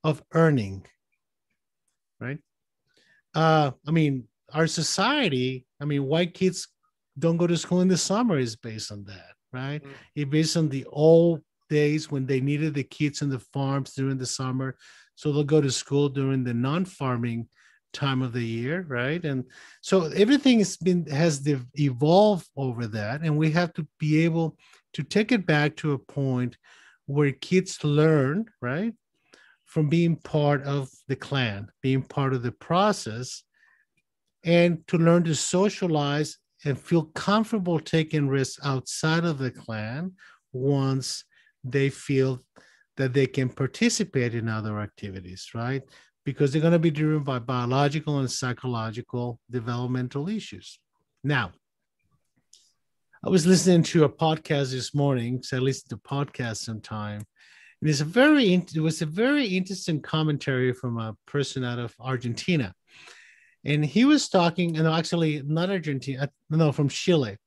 of 0.04 0.24
earning, 0.34 0.86
right? 2.20 2.38
Uh, 3.34 3.72
I 3.88 3.92
mean, 3.92 4.28
our 4.54 4.68
society, 4.68 5.66
I 5.80 5.86
mean, 5.86 6.06
white 6.06 6.34
kids 6.34 6.68
don't 7.18 7.38
go 7.38 7.48
to 7.48 7.58
school 7.58 7.82
in 7.82 7.88
the 7.88 7.98
summer 7.98 8.38
is 8.38 8.56
based 8.56 8.92
on 8.92 9.04
that, 9.06 9.34
right? 9.52 9.82
Mm-hmm. 9.84 9.94
It's 10.16 10.30
based 10.30 10.58
on 10.58 10.70
the 10.70 10.86
old 10.92 11.42
days 11.70 12.12
when 12.12 12.26
they 12.26 12.42
needed 12.42 12.74
the 12.74 12.84
kids 12.84 13.22
in 13.22 13.30
the 13.30 13.40
farms 13.40 13.94
during 13.94 14.18
the 14.18 14.26
summer. 14.26 14.76
So 15.16 15.32
they'll 15.32 15.44
go 15.44 15.62
to 15.62 15.72
school 15.72 16.10
during 16.10 16.44
the 16.44 16.54
non-farming 16.54 17.48
time 17.94 18.22
of 18.22 18.34
the 18.34 18.44
year, 18.44 18.86
right? 18.88 19.24
And 19.24 19.46
so 19.82 20.06
everything 20.06 20.60
has 20.60 20.78
been 20.78 21.06
has 21.08 21.48
evolved 21.76 22.48
over 22.56 22.88
that, 22.88 23.22
and 23.22 23.38
we 23.38 23.52
have 23.52 23.74
to 23.74 23.88
be 24.00 24.24
able 24.24 24.58
to 24.94 25.04
take 25.04 25.32
it 25.32 25.46
back 25.46 25.76
to 25.78 25.94
a 25.94 26.00
point 26.00 26.58
where 27.06 27.32
kids 27.32 27.84
learn, 27.84 28.46
right, 28.62 28.94
from 29.66 29.90
being 29.90 30.16
part 30.16 30.64
of 30.64 30.90
the 31.08 31.16
clan, 31.16 31.70
being 31.82 32.02
part 32.02 32.34
of 32.34 32.44
the 32.44 32.52
process, 32.52 33.44
and 34.44 34.86
to 34.88 34.98
learn 34.98 35.24
to 35.24 35.36
socialize 35.36 36.38
and 36.66 36.80
feel 36.80 37.06
comfortable 37.06 37.80
taking 37.80 38.28
risks 38.28 38.60
outside 38.64 39.26
of 39.26 39.38
the 39.38 39.52
clan 39.52 40.14
once 40.54 41.24
they 41.64 41.90
feel 41.90 42.40
that 42.98 43.14
they 43.14 43.26
can 43.26 43.50
participate 43.50 44.36
in 44.36 44.48
other 44.48 44.80
activities, 44.80 45.50
right? 45.54 45.82
Because 46.26 46.52
they're 46.52 46.62
going 46.62 46.74
to 46.74 46.80
be 46.80 46.92
driven 46.92 47.24
by 47.24 47.40
biological 47.40 48.20
and 48.20 48.30
psychological 48.30 49.40
developmental 49.50 50.30
issues. 50.30 50.80
Now, 51.24 51.52
I 53.24 53.30
was 53.30 53.46
listening 53.46 53.84
to 53.84 54.04
a 54.04 54.10
podcast 54.10 54.72
this 54.72 54.94
morning 54.94 55.38
because 55.38 55.54
I 55.54 55.58
listen 55.58 55.90
to 55.90 55.98
podcasts 55.98 56.64
sometime. 56.64 57.24
And 57.82 57.90
it's 57.90 58.02
a 58.02 58.06
very 58.06 58.54
it 58.54 58.80
was 58.80 59.02
a 59.02 59.06
very 59.06 59.46
interesting 59.46 60.02
commentary 60.02 60.74
from 60.74 61.00
a 61.00 61.16
person 61.26 61.64
out 61.64 61.80
of 61.80 61.96
Argentina 62.00 62.74
and 63.64 63.86
he 63.86 64.06
was 64.06 64.30
talking, 64.30 64.78
and 64.78 64.88
actually 64.88 65.42
not 65.46 65.70
Argentina, 65.70 66.24
uh, 66.24 66.28
no, 66.50 66.72
from 66.72 66.90
Chile, 66.90 67.38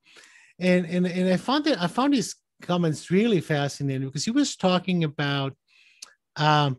and 0.59 0.85
and 0.85 1.05
and 1.05 1.29
I 1.29 1.37
found 1.37 1.65
that 1.65 1.81
I 1.81 1.87
found 1.87 2.13
his 2.13 2.35
comments 2.61 3.11
really 3.11 3.41
fascinating 3.41 4.07
because 4.07 4.25
he 4.25 4.31
was 4.31 4.55
talking 4.55 5.03
about 5.03 5.53
um, 6.37 6.77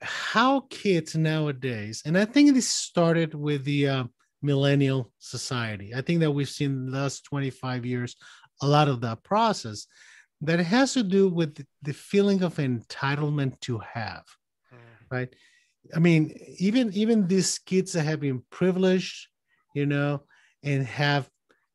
how 0.00 0.60
kids 0.70 1.16
nowadays, 1.16 2.02
and 2.04 2.16
I 2.16 2.24
think 2.24 2.54
this 2.54 2.68
started 2.68 3.34
with 3.34 3.64
the 3.64 3.88
uh, 3.88 4.04
millennial 4.42 5.12
society. 5.18 5.94
I 5.94 6.00
think 6.00 6.20
that 6.20 6.30
we've 6.30 6.48
seen 6.48 6.86
the 6.86 6.98
last 6.98 7.24
25 7.24 7.84
years 7.84 8.16
a 8.62 8.66
lot 8.66 8.88
of 8.88 9.00
that 9.02 9.22
process 9.22 9.86
that 10.40 10.60
has 10.60 10.92
to 10.94 11.02
do 11.02 11.28
with 11.28 11.64
the 11.82 11.92
feeling 11.92 12.42
of 12.42 12.56
entitlement 12.56 13.58
to 13.60 13.78
have, 13.78 14.24
mm. 14.72 14.78
right? 15.10 15.34
I 15.94 15.98
mean, 15.98 16.38
even 16.58 16.92
even 16.92 17.26
these 17.26 17.58
kids 17.58 17.92
that 17.92 18.04
have 18.04 18.20
been 18.20 18.42
privileged, 18.50 19.28
you 19.74 19.86
know, 19.86 20.22
and 20.62 20.86
have 20.86 21.28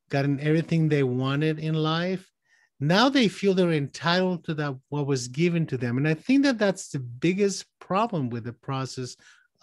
gotten 0.09 0.39
everything 0.39 0.87
they 0.87 1.03
wanted 1.03 1.59
in 1.59 1.73
life, 1.73 2.29
now 2.79 3.09
they 3.09 3.27
feel 3.27 3.53
they're 3.53 3.71
entitled 3.71 4.43
to 4.45 4.53
that 4.55 4.75
what 4.89 5.07
was 5.07 5.27
given 5.27 5.65
to 5.67 5.77
them, 5.77 5.97
and 5.97 6.07
I 6.07 6.13
think 6.13 6.43
that 6.43 6.57
that's 6.57 6.89
the 6.89 6.99
biggest 6.99 7.65
problem 7.79 8.29
with 8.29 8.43
the 8.43 8.53
process 8.53 9.15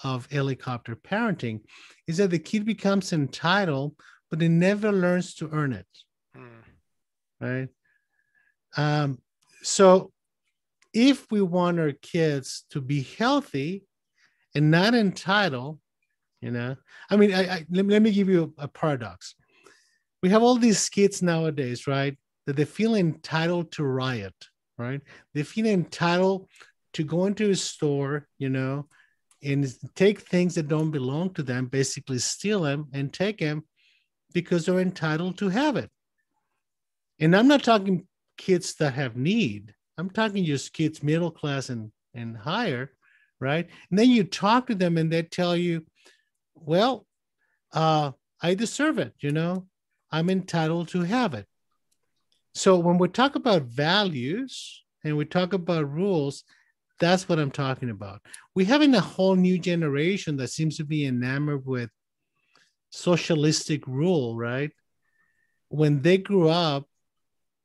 of 0.02 0.30
helicopter 0.32 0.96
parenting, 0.96 1.60
is 2.06 2.16
that 2.16 2.30
the 2.30 2.38
kid 2.38 2.64
becomes 2.64 3.12
entitled, 3.12 3.94
but 4.30 4.40
he 4.40 4.48
never 4.48 4.90
learns 4.90 5.34
to 5.34 5.50
earn 5.52 5.72
it, 5.72 5.86
hmm. 6.34 6.62
right? 7.40 7.68
Um, 8.76 9.18
so 9.62 10.12
if 10.92 11.30
we 11.30 11.42
want 11.42 11.78
our 11.78 11.92
kids 11.92 12.64
to 12.70 12.80
be 12.80 13.02
healthy 13.02 13.84
and 14.54 14.70
not 14.70 14.94
entitled, 14.94 15.78
you 16.40 16.50
know. 16.50 16.76
I 17.10 17.16
mean, 17.16 17.32
I, 17.32 17.42
I 17.42 17.66
let, 17.70 17.86
let 17.86 18.02
me 18.02 18.12
give 18.12 18.28
you 18.28 18.54
a, 18.58 18.64
a 18.64 18.68
paradox. 18.68 19.34
We 20.22 20.28
have 20.30 20.42
all 20.42 20.56
these 20.56 20.88
kids 20.88 21.22
nowadays, 21.22 21.86
right? 21.86 22.16
That 22.46 22.56
they 22.56 22.64
feel 22.64 22.94
entitled 22.94 23.72
to 23.72 23.84
riot, 23.84 24.34
right? 24.78 25.00
They 25.34 25.42
feel 25.42 25.66
entitled 25.66 26.48
to 26.94 27.04
go 27.04 27.26
into 27.26 27.50
a 27.50 27.56
store, 27.56 28.26
you 28.38 28.48
know, 28.48 28.86
and 29.42 29.72
take 29.94 30.20
things 30.20 30.54
that 30.56 30.68
don't 30.68 30.90
belong 30.90 31.32
to 31.34 31.42
them, 31.42 31.66
basically 31.66 32.18
steal 32.18 32.62
them 32.62 32.88
and 32.92 33.12
take 33.12 33.38
them 33.38 33.64
because 34.34 34.66
they're 34.66 34.80
entitled 34.80 35.38
to 35.38 35.48
have 35.48 35.76
it. 35.76 35.90
And 37.18 37.36
I'm 37.36 37.48
not 37.48 37.62
talking 37.62 38.06
kids 38.36 38.74
that 38.76 38.94
have 38.94 39.16
need. 39.16 39.74
I'm 39.98 40.10
talking 40.10 40.44
just 40.44 40.72
kids 40.72 41.02
middle 41.02 41.30
class 41.30 41.68
and, 41.68 41.92
and 42.14 42.36
higher 42.36 42.92
right? 43.40 43.68
And 43.90 43.98
then 43.98 44.10
you 44.10 44.24
talk 44.24 44.66
to 44.66 44.74
them 44.74 44.96
and 44.98 45.12
they 45.12 45.22
tell 45.22 45.56
you, 45.56 45.84
well, 46.54 47.06
uh, 47.72 48.12
I 48.42 48.54
deserve 48.54 48.98
it, 48.98 49.14
you 49.20 49.32
know, 49.32 49.66
I'm 50.10 50.30
entitled 50.30 50.88
to 50.88 51.02
have 51.02 51.34
it. 51.34 51.46
So 52.54 52.78
when 52.78 52.98
we 52.98 53.08
talk 53.08 53.36
about 53.36 53.62
values 53.62 54.82
and 55.04 55.16
we 55.16 55.24
talk 55.24 55.52
about 55.52 55.90
rules, 55.90 56.44
that's 56.98 57.28
what 57.28 57.38
I'm 57.38 57.50
talking 57.50 57.90
about. 57.90 58.20
We're 58.54 58.66
having 58.66 58.94
a 58.94 59.00
whole 59.00 59.36
new 59.36 59.58
generation 59.58 60.36
that 60.36 60.48
seems 60.48 60.76
to 60.76 60.84
be 60.84 61.06
enamored 61.06 61.64
with 61.64 61.90
socialistic 62.90 63.86
rule, 63.86 64.36
right? 64.36 64.70
When 65.68 66.02
they 66.02 66.18
grew 66.18 66.48
up 66.48 66.86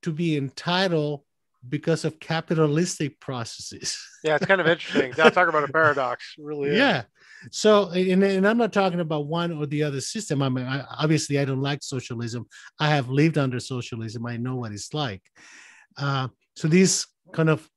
to 0.03 0.11
be 0.11 0.37
entitled 0.37 1.23
because 1.69 2.05
of 2.05 2.19
capitalistic 2.19 3.19
processes. 3.19 3.97
yeah, 4.23 4.35
it's 4.35 4.45
kind 4.45 4.61
of 4.61 4.67
interesting. 4.67 5.13
Now 5.17 5.29
talk 5.29 5.47
about 5.47 5.67
a 5.67 5.71
paradox, 5.71 6.35
really. 6.37 6.75
Yeah. 6.75 7.03
So, 7.51 7.89
and, 7.89 8.23
and, 8.23 8.47
I'm 8.47 8.57
not 8.57 8.73
talking 8.73 8.99
about 8.99 9.27
one 9.27 9.51
or 9.51 9.65
the 9.65 9.83
other 9.83 10.01
system. 10.01 10.41
I 10.41 10.49
mean, 10.49 10.65
I, 10.65 10.83
obviously, 10.97 11.37
I 11.39 11.45
don't 11.45 11.61
like 11.61 11.83
socialism. 11.83 12.47
I 12.79 12.89
have 12.89 13.09
lived 13.09 13.37
under 13.37 13.59
socialism. 13.59 14.25
I 14.25 14.37
know 14.37 14.55
what 14.55 14.71
it's 14.71 14.93
like. 14.93 15.21
Uh, 15.97 16.29
so, 16.55 16.67
this 16.67 17.05
kind 17.33 17.49
of 17.49 17.67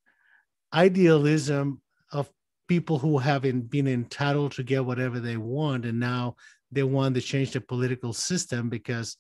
idealism 0.73 1.83
of 2.13 2.31
people 2.67 2.99
who 2.99 3.19
haven't 3.19 3.71
been 3.71 3.87
entitled 3.87 4.53
to 4.53 4.63
get 4.63 4.85
whatever 4.85 5.21
they 5.21 5.37
want, 5.37 5.85
and 5.85 6.01
now 6.01 6.37
they 6.73 6.83
want 6.83 7.15
to 7.15 7.21
change 7.21 7.53
the 7.53 7.61
political 7.61 8.13
system 8.13 8.69
because 8.69 9.17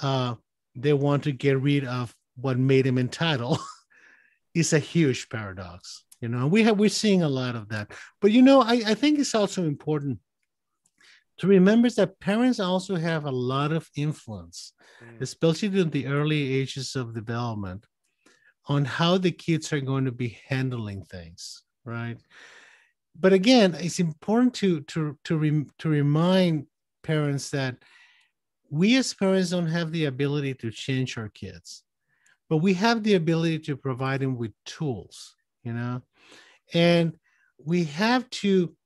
uh, 0.00 0.34
they 0.76 0.92
want 0.92 1.24
to 1.24 1.32
get 1.32 1.60
rid 1.60 1.84
of 1.84 2.14
what 2.36 2.58
made 2.58 2.86
them 2.86 2.98
entitled. 2.98 3.58
is 4.54 4.72
a 4.72 4.78
huge 4.78 5.28
paradox. 5.28 6.04
You 6.20 6.28
know, 6.28 6.46
we 6.46 6.62
have 6.62 6.78
we're 6.78 6.88
seeing 6.88 7.22
a 7.22 7.28
lot 7.28 7.56
of 7.56 7.68
that. 7.70 7.90
But 8.20 8.30
you 8.30 8.42
know, 8.42 8.62
I, 8.62 8.82
I 8.86 8.94
think 8.94 9.18
it's 9.18 9.34
also 9.34 9.64
important 9.64 10.18
to 11.38 11.46
remember 11.48 11.90
that 11.90 12.20
parents 12.20 12.60
also 12.60 12.94
have 12.94 13.24
a 13.24 13.30
lot 13.30 13.72
of 13.72 13.90
influence, 13.96 14.72
mm. 15.02 15.20
especially 15.20 15.80
in 15.80 15.90
the 15.90 16.06
early 16.06 16.54
ages 16.54 16.94
of 16.94 17.14
development, 17.14 17.84
on 18.66 18.84
how 18.84 19.18
the 19.18 19.32
kids 19.32 19.72
are 19.72 19.80
going 19.80 20.04
to 20.04 20.12
be 20.12 20.38
handling 20.46 21.02
things, 21.04 21.62
right? 21.84 22.18
But 23.18 23.32
again, 23.32 23.74
it's 23.74 23.98
important 23.98 24.54
to 24.54 24.82
to 24.82 25.18
to 25.24 25.36
re, 25.36 25.64
to 25.78 25.88
remind 25.88 26.66
parents 27.02 27.50
that 27.50 27.76
we 28.70 28.96
as 28.96 29.12
parents 29.12 29.50
don't 29.50 29.66
have 29.66 29.90
the 29.92 30.06
ability 30.06 30.54
to 30.54 30.70
change 30.70 31.18
our 31.18 31.28
kids 31.28 31.82
but 32.52 32.58
we 32.58 32.74
have 32.74 33.02
the 33.02 33.14
ability 33.14 33.58
to 33.58 33.78
provide 33.78 34.20
them 34.20 34.36
with 34.36 34.52
tools, 34.66 35.34
you 35.64 35.72
know, 35.72 36.02
and 36.74 37.16
we 37.56 37.84
have 37.84 38.28
to 38.28 38.76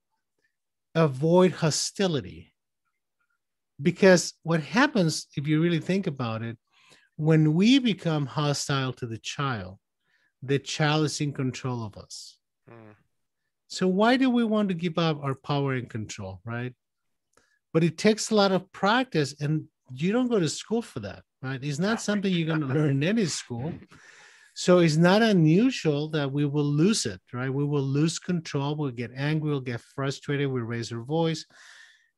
avoid 0.94 1.50
hostility 1.50 2.54
because 3.82 4.34
what 4.44 4.60
happens 4.60 5.26
if 5.36 5.48
you 5.48 5.60
really 5.60 5.80
think 5.80 6.06
about 6.06 6.42
it 6.42 6.56
when 7.16 7.54
we 7.54 7.80
become 7.80 8.24
hostile 8.24 8.92
to 8.92 9.04
the 9.04 9.18
child 9.18 9.78
the 10.44 10.60
child 10.60 11.04
is 11.04 11.20
in 11.20 11.32
control 11.32 11.84
of 11.84 11.96
us. 11.96 12.38
Mm. 12.70 12.94
so 13.66 13.88
why 13.88 14.16
do 14.16 14.30
we 14.30 14.44
want 14.44 14.68
to 14.68 14.76
give 14.76 14.96
up 14.96 15.20
our 15.24 15.34
power 15.34 15.72
and 15.72 15.90
control 15.90 16.40
right? 16.44 16.72
But 17.72 17.82
it 17.82 17.98
takes 17.98 18.30
a 18.30 18.36
lot 18.36 18.52
of 18.52 18.70
practice 18.70 19.34
and 19.40 19.64
you 19.92 20.12
don't 20.12 20.28
go 20.28 20.38
to 20.38 20.48
school 20.48 20.82
for 20.82 21.00
that 21.00 21.24
right? 21.46 21.62
It's 21.62 21.78
not 21.78 22.00
something 22.00 22.32
you're 22.32 22.46
going 22.46 22.60
to 22.60 22.66
learn 22.66 22.90
in 22.90 23.04
any 23.04 23.26
school. 23.26 23.72
So 24.54 24.78
it's 24.78 24.96
not 24.96 25.22
unusual 25.22 26.08
that 26.10 26.32
we 26.32 26.46
will 26.46 26.64
lose 26.64 27.04
it, 27.06 27.20
right? 27.32 27.52
We 27.52 27.64
will 27.64 27.82
lose 27.82 28.18
control. 28.18 28.74
We'll 28.74 28.90
get 28.90 29.10
angry. 29.14 29.50
We'll 29.50 29.60
get 29.60 29.80
frustrated. 29.80 30.50
We 30.50 30.62
raise 30.62 30.90
our 30.92 31.02
voice. 31.02 31.44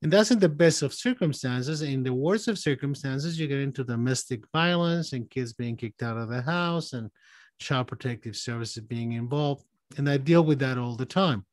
And 0.02 0.12
that's 0.12 0.30
in 0.30 0.38
the 0.38 0.48
best 0.48 0.82
of 0.82 0.94
circumstances. 0.94 1.82
In 1.82 2.04
the 2.04 2.14
worst 2.14 2.46
of 2.46 2.58
circumstances, 2.58 3.38
you 3.38 3.48
get 3.48 3.58
into 3.58 3.82
domestic 3.82 4.44
violence 4.52 5.12
and 5.12 5.28
kids 5.28 5.52
being 5.52 5.76
kicked 5.76 6.02
out 6.02 6.16
of 6.16 6.28
the 6.28 6.40
house 6.40 6.92
and 6.92 7.10
child 7.58 7.88
protective 7.88 8.36
services 8.36 8.84
being 8.84 9.12
involved. 9.12 9.64
And 9.96 10.08
I 10.08 10.16
deal 10.16 10.44
with 10.44 10.60
that 10.60 10.78
all 10.78 10.94
the 10.94 11.06
time. 11.06 11.44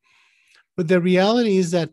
But 0.78 0.88
the 0.88 1.02
reality 1.02 1.58
is 1.58 1.72
that 1.72 1.90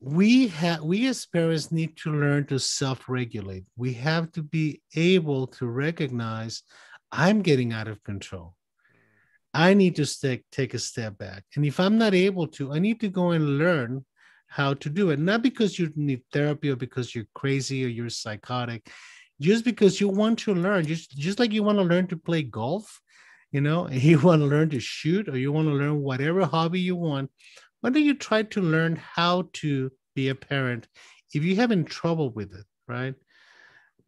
we 0.00 0.48
have 0.48 0.82
we 0.82 1.06
as 1.08 1.26
parents 1.26 1.70
need 1.70 1.96
to 1.98 2.10
learn 2.10 2.46
to 2.46 2.58
self-regulate. 2.58 3.64
We 3.76 3.92
have 3.94 4.32
to 4.32 4.42
be 4.42 4.80
able 4.96 5.46
to 5.48 5.66
recognize 5.66 6.62
I'm 7.12 7.42
getting 7.42 7.72
out 7.72 7.88
of 7.88 8.02
control. 8.02 8.54
I 9.52 9.74
need 9.74 9.96
to 9.96 10.06
stay, 10.06 10.42
take 10.52 10.74
a 10.74 10.78
step 10.78 11.18
back. 11.18 11.44
And 11.56 11.66
if 11.66 11.80
I'm 11.80 11.98
not 11.98 12.14
able 12.14 12.46
to, 12.48 12.72
I 12.72 12.78
need 12.78 13.00
to 13.00 13.08
go 13.08 13.32
and 13.32 13.58
learn 13.58 14.04
how 14.46 14.74
to 14.74 14.88
do 14.88 15.10
it. 15.10 15.18
Not 15.18 15.42
because 15.42 15.78
you 15.78 15.92
need 15.96 16.22
therapy 16.32 16.70
or 16.70 16.76
because 16.76 17.14
you're 17.14 17.26
crazy 17.34 17.84
or 17.84 17.88
you're 17.88 18.10
psychotic, 18.10 18.88
just 19.40 19.64
because 19.64 20.00
you 20.00 20.08
want 20.08 20.38
to 20.40 20.54
learn. 20.54 20.86
Just, 20.86 21.16
just 21.16 21.38
like 21.38 21.52
you 21.52 21.62
want 21.62 21.78
to 21.78 21.84
learn 21.84 22.06
to 22.08 22.16
play 22.16 22.42
golf, 22.42 23.00
you 23.50 23.60
know, 23.60 23.88
you 23.90 24.20
want 24.20 24.40
to 24.40 24.46
learn 24.46 24.70
to 24.70 24.80
shoot 24.80 25.28
or 25.28 25.36
you 25.36 25.52
want 25.52 25.68
to 25.68 25.74
learn 25.74 26.00
whatever 26.00 26.46
hobby 26.46 26.80
you 26.80 26.96
want. 26.96 27.30
Why 27.80 27.90
don't 27.90 28.02
you 28.02 28.14
try 28.14 28.42
to 28.42 28.60
learn 28.60 28.96
how 28.96 29.48
to 29.54 29.90
be 30.14 30.28
a 30.28 30.34
parent 30.34 30.88
if 31.32 31.44
you're 31.44 31.56
having 31.56 31.84
trouble 31.84 32.30
with 32.30 32.52
it, 32.52 32.66
right? 32.88 33.14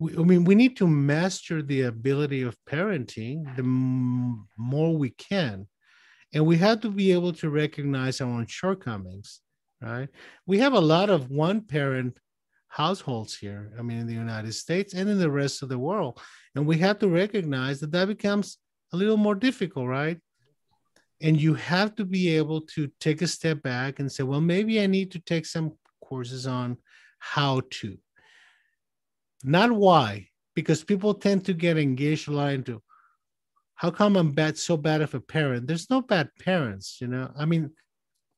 we, 0.02 0.16
I 0.16 0.22
mean, 0.22 0.44
we 0.44 0.54
need 0.54 0.76
to 0.78 0.86
master 0.86 1.62
the 1.62 1.82
ability 1.82 2.42
of 2.42 2.56
parenting 2.68 3.44
the 3.56 3.62
m- 3.62 4.48
more 4.58 4.96
we 4.96 5.10
can. 5.10 5.68
And 6.34 6.46
we 6.46 6.56
have 6.58 6.80
to 6.80 6.90
be 6.90 7.12
able 7.12 7.32
to 7.34 7.50
recognize 7.50 8.20
our 8.20 8.28
own 8.28 8.46
shortcomings, 8.46 9.40
right? 9.80 10.08
We 10.46 10.58
have 10.58 10.72
a 10.72 10.80
lot 10.80 11.10
of 11.10 11.30
one 11.30 11.60
parent 11.60 12.18
households 12.68 13.36
here, 13.36 13.72
I 13.78 13.82
mean, 13.82 13.98
in 13.98 14.06
the 14.06 14.14
United 14.14 14.54
States 14.54 14.94
and 14.94 15.08
in 15.08 15.18
the 15.18 15.30
rest 15.30 15.62
of 15.62 15.68
the 15.68 15.78
world. 15.78 16.20
And 16.54 16.66
we 16.66 16.78
have 16.78 16.98
to 17.00 17.08
recognize 17.08 17.80
that 17.80 17.92
that 17.92 18.08
becomes 18.08 18.58
a 18.92 18.96
little 18.96 19.18
more 19.18 19.34
difficult, 19.34 19.86
right? 19.86 20.18
And 21.22 21.40
you 21.40 21.54
have 21.54 21.94
to 21.96 22.04
be 22.04 22.36
able 22.36 22.62
to 22.74 22.90
take 23.00 23.22
a 23.22 23.26
step 23.26 23.62
back 23.62 24.00
and 24.00 24.10
say, 24.10 24.24
well, 24.24 24.40
maybe 24.40 24.80
I 24.80 24.86
need 24.86 25.12
to 25.12 25.20
take 25.20 25.46
some 25.46 25.72
courses 26.00 26.46
on 26.46 26.76
how 27.18 27.62
to 27.70 27.96
not 29.44 29.72
why, 29.72 30.28
because 30.54 30.84
people 30.84 31.14
tend 31.14 31.44
to 31.46 31.54
get 31.54 31.78
engaged 31.78 32.28
a 32.28 32.32
lot 32.32 32.52
into 32.52 32.82
how 33.74 33.90
come 33.90 34.16
I'm 34.16 34.30
bad, 34.30 34.56
so 34.56 34.76
bad 34.76 35.00
of 35.00 35.14
a 35.14 35.20
parent. 35.20 35.66
There's 35.66 35.90
no 35.90 36.02
bad 36.02 36.30
parents, 36.38 36.98
you 37.00 37.08
know. 37.08 37.32
I 37.36 37.46
mean, 37.46 37.70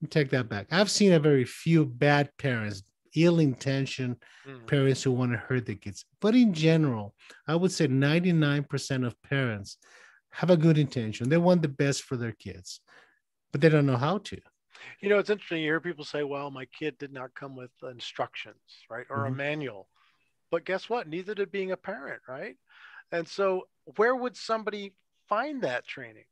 take 0.09 0.31
that 0.31 0.49
back. 0.49 0.69
I've 0.71 0.91
seen 0.91 1.13
a 1.13 1.19
very 1.19 1.45
few 1.45 1.85
bad 1.85 2.31
parents, 2.39 2.83
ill 3.15 3.41
intention 3.41 4.17
mm. 4.47 4.67
parents 4.67 5.03
who 5.03 5.13
want 5.13 5.33
to 5.33 5.39
hurt 5.39 5.67
their 5.67 5.75
kids. 5.75 6.05
But 6.21 6.35
in 6.35 6.55
general, 6.55 7.15
I 7.47 7.57
would 7.57 7.73
say 7.73 7.89
99% 7.89 9.07
of 9.07 9.21
parents 9.23 9.77
have 10.35 10.51
a 10.51 10.57
good 10.57 10.79
intention. 10.79 11.29
They 11.29 11.37
want 11.37 11.63
the 11.63 11.69
best 11.69 12.03
for 12.03 12.17
their 12.17 12.33
kids, 12.33 12.81
but 13.53 13.61
they 13.61 13.69
don't 13.69 13.87
know 13.87 13.97
how 13.97 14.19
to. 14.19 14.39
You 15.01 15.09
know, 15.09 15.19
it's 15.19 15.31
interesting. 15.31 15.63
You 15.63 15.71
hear 15.71 15.81
people 15.81 16.05
say, 16.05 16.25
well, 16.25 16.51
my 16.51 16.67
kid 16.67 16.99
did 16.99 17.13
not 17.13 17.35
come 17.35 17.55
with 17.55 17.71
instructions, 17.89 18.57
right? 18.91 19.07
Or 19.11 19.19
mm-hmm. 19.19 19.35
a 19.35 19.37
manual. 19.37 19.89
But 20.51 20.65
guess 20.65 20.89
what? 20.89 21.09
Neither 21.09 21.35
did 21.35 21.53
being 21.53 21.71
a 21.71 21.77
parent, 21.77 22.21
right? 22.29 22.57
And 23.13 23.27
so, 23.27 23.69
where 23.97 24.15
would 24.15 24.37
somebody 24.37 24.95
find 25.29 25.63
that 25.63 25.87
training? 25.87 26.25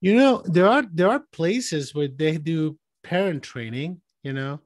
You 0.00 0.16
know, 0.16 0.42
there 0.44 0.68
are 0.68 0.84
there 0.92 1.08
are 1.08 1.24
places 1.32 1.94
where 1.94 2.08
they 2.08 2.36
do 2.36 2.78
parent 3.02 3.42
training. 3.42 4.00
You 4.22 4.34
know, 4.34 4.60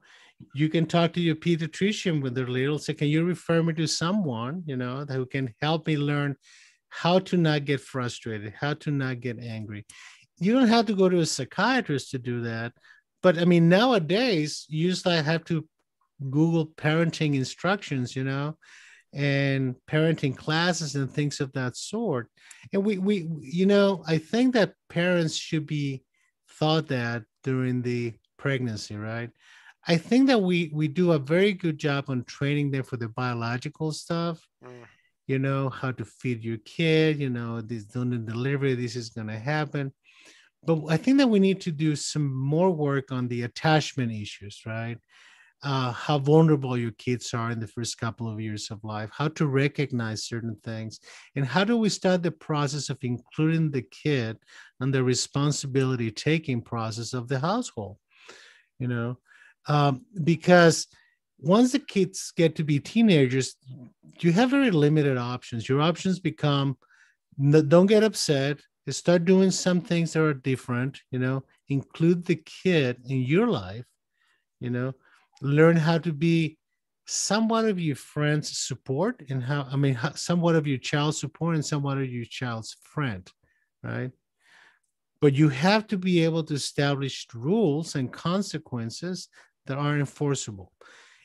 you 0.55 0.69
can 0.69 0.87
talk 0.87 1.13
to 1.13 1.21
your 1.21 1.37
pediatrician 1.37 2.21
when 2.21 2.35
they're 2.35 2.47
little. 2.47 2.79
Say, 2.79 2.95
can 2.95 3.09
you 3.09 3.25
refer 3.25 3.63
me 3.63 3.75
to 3.75 3.87
someone 3.87 4.63
you 4.67 4.77
know 4.77 5.05
who 5.09 5.27
can 5.27 5.55
help 5.61 5.87
me 5.87 5.97
learn 5.97 6.37
how 6.95 7.19
to 7.19 7.37
not 7.37 7.65
get 7.65 7.81
frustrated, 7.81 8.55
how 8.59 8.73
to 8.75 8.91
not 8.93 9.21
get 9.21 9.39
angry. 9.41 9.85
You 10.39 10.53
don't 10.53 10.69
have 10.69 10.87
to 10.87 10.95
go 10.95 11.09
to 11.09 11.19
a 11.19 11.27
psychiatrist 11.27 12.13
to 12.13 12.19
do 12.19 12.43
that. 12.43 12.73
But 13.21 13.37
I 13.37 13.45
mean, 13.45 13.69
nowadays, 13.69 14.65
you 14.69 14.91
just 14.91 15.05
have 15.05 15.45
to 15.47 15.67
Google 16.31 16.67
parenting 16.67 17.35
instructions, 17.35 18.15
you 18.15 18.23
know, 18.23 18.57
and 19.13 19.75
parenting 19.91 20.37
classes 20.37 20.95
and 20.95 21.11
things 21.11 21.41
of 21.41 21.53
that 21.55 21.77
sort. 21.77 22.29
And 22.73 22.85
we, 22.85 22.99
we, 22.99 23.29
you 23.41 23.67
know, 23.67 24.05
I 24.07 24.19
think 24.19 24.55
that 24.55 24.75
parents 24.89 25.35
should 25.35 25.67
be 25.67 26.05
thought 26.49 26.87
that 26.89 27.25
during 27.43 27.83
the 27.83 28.15
pregnancy, 28.39 28.97
right? 28.97 29.31
I 29.89 29.97
think 29.97 30.29
that 30.29 30.41
we 30.41 30.71
we 30.73 30.89
do 30.89 31.13
a 31.13 31.19
very 31.19 31.53
good 31.53 31.79
job 31.79 32.05
on 32.09 32.25
training 32.25 32.71
them 32.71 32.85
for 32.85 32.97
the 32.97 33.09
biological 33.09 33.91
stuff. 33.91 34.47
Mm. 34.65 34.87
You 35.27 35.39
know 35.39 35.71
how 35.71 35.93
to 35.93 36.05
feed 36.05 36.45
your 36.45 36.59
kid. 36.59 37.21
You 37.21 37.31
know 37.31 37.61
this 37.61 37.85
the 37.85 38.05
delivery, 38.05 38.75
this 38.75 38.97
is 38.97 39.11
going 39.11 39.29
to 39.29 39.39
happen. 39.39 39.93
But 40.63 40.81
I 40.89 40.97
think 40.97 41.19
that 41.19 41.29
we 41.29 41.41
need 41.41 41.61
to 41.63 41.71
do 41.71 41.95
some 41.95 42.35
more 42.35 42.71
work 42.71 43.13
on 43.13 43.29
the 43.29 43.43
attachment 43.43 44.13
issues, 44.13 44.63
right? 44.67 44.99
uh, 45.65 45.91
how 45.93 46.19
vulnerable 46.19 46.77
your 46.77 46.91
kids 46.93 47.33
are 47.33 47.51
in 47.51 47.59
the 47.59 47.67
first 47.67 47.99
couple 47.99 48.31
of 48.31 48.39
years 48.39 48.71
of 48.71 48.85
life, 48.85 49.09
how 49.13 49.29
to 49.29 49.47
recognize 49.47 50.25
certain 50.25 50.57
things, 50.63 51.01
and 51.37 51.47
how 51.47 51.65
do 51.65 51.77
we 51.77 51.89
start 51.89 52.23
the 52.23 52.31
process 52.31 52.91
of 52.91 52.99
including 53.03 53.71
the 53.71 53.83
kid 53.83 54.37
and 54.81 54.93
the 54.93 55.03
responsibility 55.03 56.11
taking 56.11 56.61
process 56.61 57.15
of 57.15 57.29
the 57.29 57.39
household, 57.39 57.97
you 58.79 58.87
know, 58.87 59.17
um, 59.67 60.05
because 60.23 60.87
once 61.39 61.73
the 61.73 61.79
kids 61.79 62.33
get 62.37 62.57
to 62.57 62.65
be 62.65 62.79
teenagers, 62.79 63.57
you 64.21 64.33
have 64.33 64.51
very 64.51 64.71
limited 64.71 65.19
options. 65.19 65.69
Your 65.69 65.81
options 65.81 66.21
become 66.21 66.77
don't 67.69 67.87
get 67.87 68.05
upset, 68.05 68.61
start 68.89 69.25
doing 69.25 69.51
some 69.51 69.81
things 69.81 70.13
that 70.13 70.23
are 70.23 70.35
different, 70.35 71.01
you 71.11 71.19
know, 71.19 71.43
include 71.69 72.25
the 72.25 72.37
kid 72.37 72.99
in 73.09 73.23
your 73.23 73.49
life, 73.49 73.85
you 74.65 74.71
know 74.71 74.93
learn 75.43 75.77
how 75.77 75.99
to 75.99 76.13
be 76.13 76.57
somewhat 77.07 77.67
of 77.67 77.79
your 77.79 77.97
friend's 77.97 78.57
support 78.59 79.23
and 79.29 79.43
how 79.43 79.67
i 79.71 79.77
mean 79.77 79.99
somewhat 80.15 80.55
of 80.55 80.67
your 80.67 80.79
child's 80.79 81.21
support 81.21 81.55
and 81.55 81.65
somewhat 81.65 81.99
of 81.99 82.11
your 82.11 82.25
child's 82.25 82.77
friend 82.83 83.31
right 83.83 84.11
but 85.21 85.35
you 85.35 85.49
have 85.49 85.87
to 85.87 85.99
be 85.99 86.25
able 86.25 86.43
to 86.43 86.55
establish 86.55 87.27
rules 87.35 87.95
and 87.95 88.13
consequences 88.13 89.29
that 89.67 89.77
are 89.77 89.99
enforceable 89.99 90.73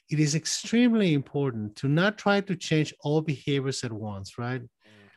it 0.10 0.19
is 0.19 0.34
extremely 0.36 1.13
important 1.13 1.76
to 1.76 1.88
not 1.88 2.17
try 2.17 2.41
to 2.41 2.56
change 2.56 2.93
all 3.02 3.22
behaviors 3.22 3.84
at 3.84 3.91
once 3.91 4.38
right 4.38 4.62
mm. 4.62 5.10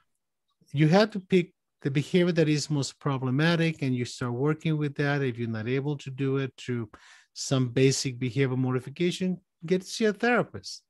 you 0.73 0.89
have 0.89 1.11
to 1.11 1.21
pick 1.21 1.53
the 1.83 1.91
behavior 1.91 2.33
that 2.33 2.49
is 2.49 2.71
most 2.71 2.99
problematic 3.01 3.83
and 3.83 3.95
you 3.95 4.05
start 4.05 4.33
working 4.33 4.79
with 4.79 4.95
that 4.95 5.21
if 5.23 5.37
you're 5.37 5.49
not 5.49 5.69
able 5.69 5.97
to 5.97 6.11
do 6.11 6.37
it 6.39 6.53
through 6.57 6.89
some 7.35 7.69
basic 7.69 8.19
behavior 8.19 8.57
modification, 8.57 9.39
get 9.67 9.83
to 9.83 9.87
see 9.87 10.05
a 10.05 10.13
therapist. 10.13 10.83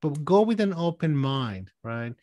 But 0.00 0.24
go 0.24 0.42
with 0.42 0.60
an 0.60 0.74
open 0.74 1.16
mind, 1.16 1.70
right? 1.84 2.14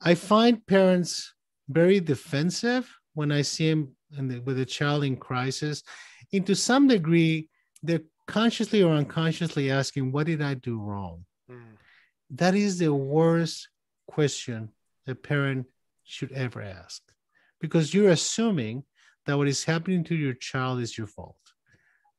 I 0.00 0.14
find 0.14 0.66
parents 0.66 1.34
very 1.68 2.00
defensive 2.00 2.90
when 3.14 3.30
I 3.30 3.42
see 3.42 3.70
them 3.70 3.96
the, 4.10 4.40
with 4.40 4.58
a 4.58 4.64
child 4.64 5.04
in 5.04 5.16
crisis. 5.16 5.82
And 6.32 6.44
to 6.46 6.56
some 6.56 6.88
degree, 6.88 7.48
they're 7.82 8.02
consciously 8.30 8.82
or 8.82 8.92
unconsciously 8.94 9.70
asking, 9.70 10.12
What 10.12 10.26
did 10.26 10.40
I 10.40 10.54
do 10.54 10.80
wrong? 10.80 11.24
Mm. 11.50 11.76
That 12.30 12.54
is 12.54 12.78
the 12.78 12.94
worst 12.94 13.68
question 14.06 14.70
a 15.06 15.14
parent 15.14 15.66
should 16.04 16.32
ever 16.32 16.62
ask 16.62 17.02
because 17.60 17.92
you're 17.92 18.10
assuming 18.10 18.84
that 19.26 19.36
what 19.36 19.48
is 19.48 19.64
happening 19.64 20.04
to 20.04 20.14
your 20.14 20.34
child 20.34 20.80
is 20.80 20.96
your 20.96 21.06
fault. 21.06 21.36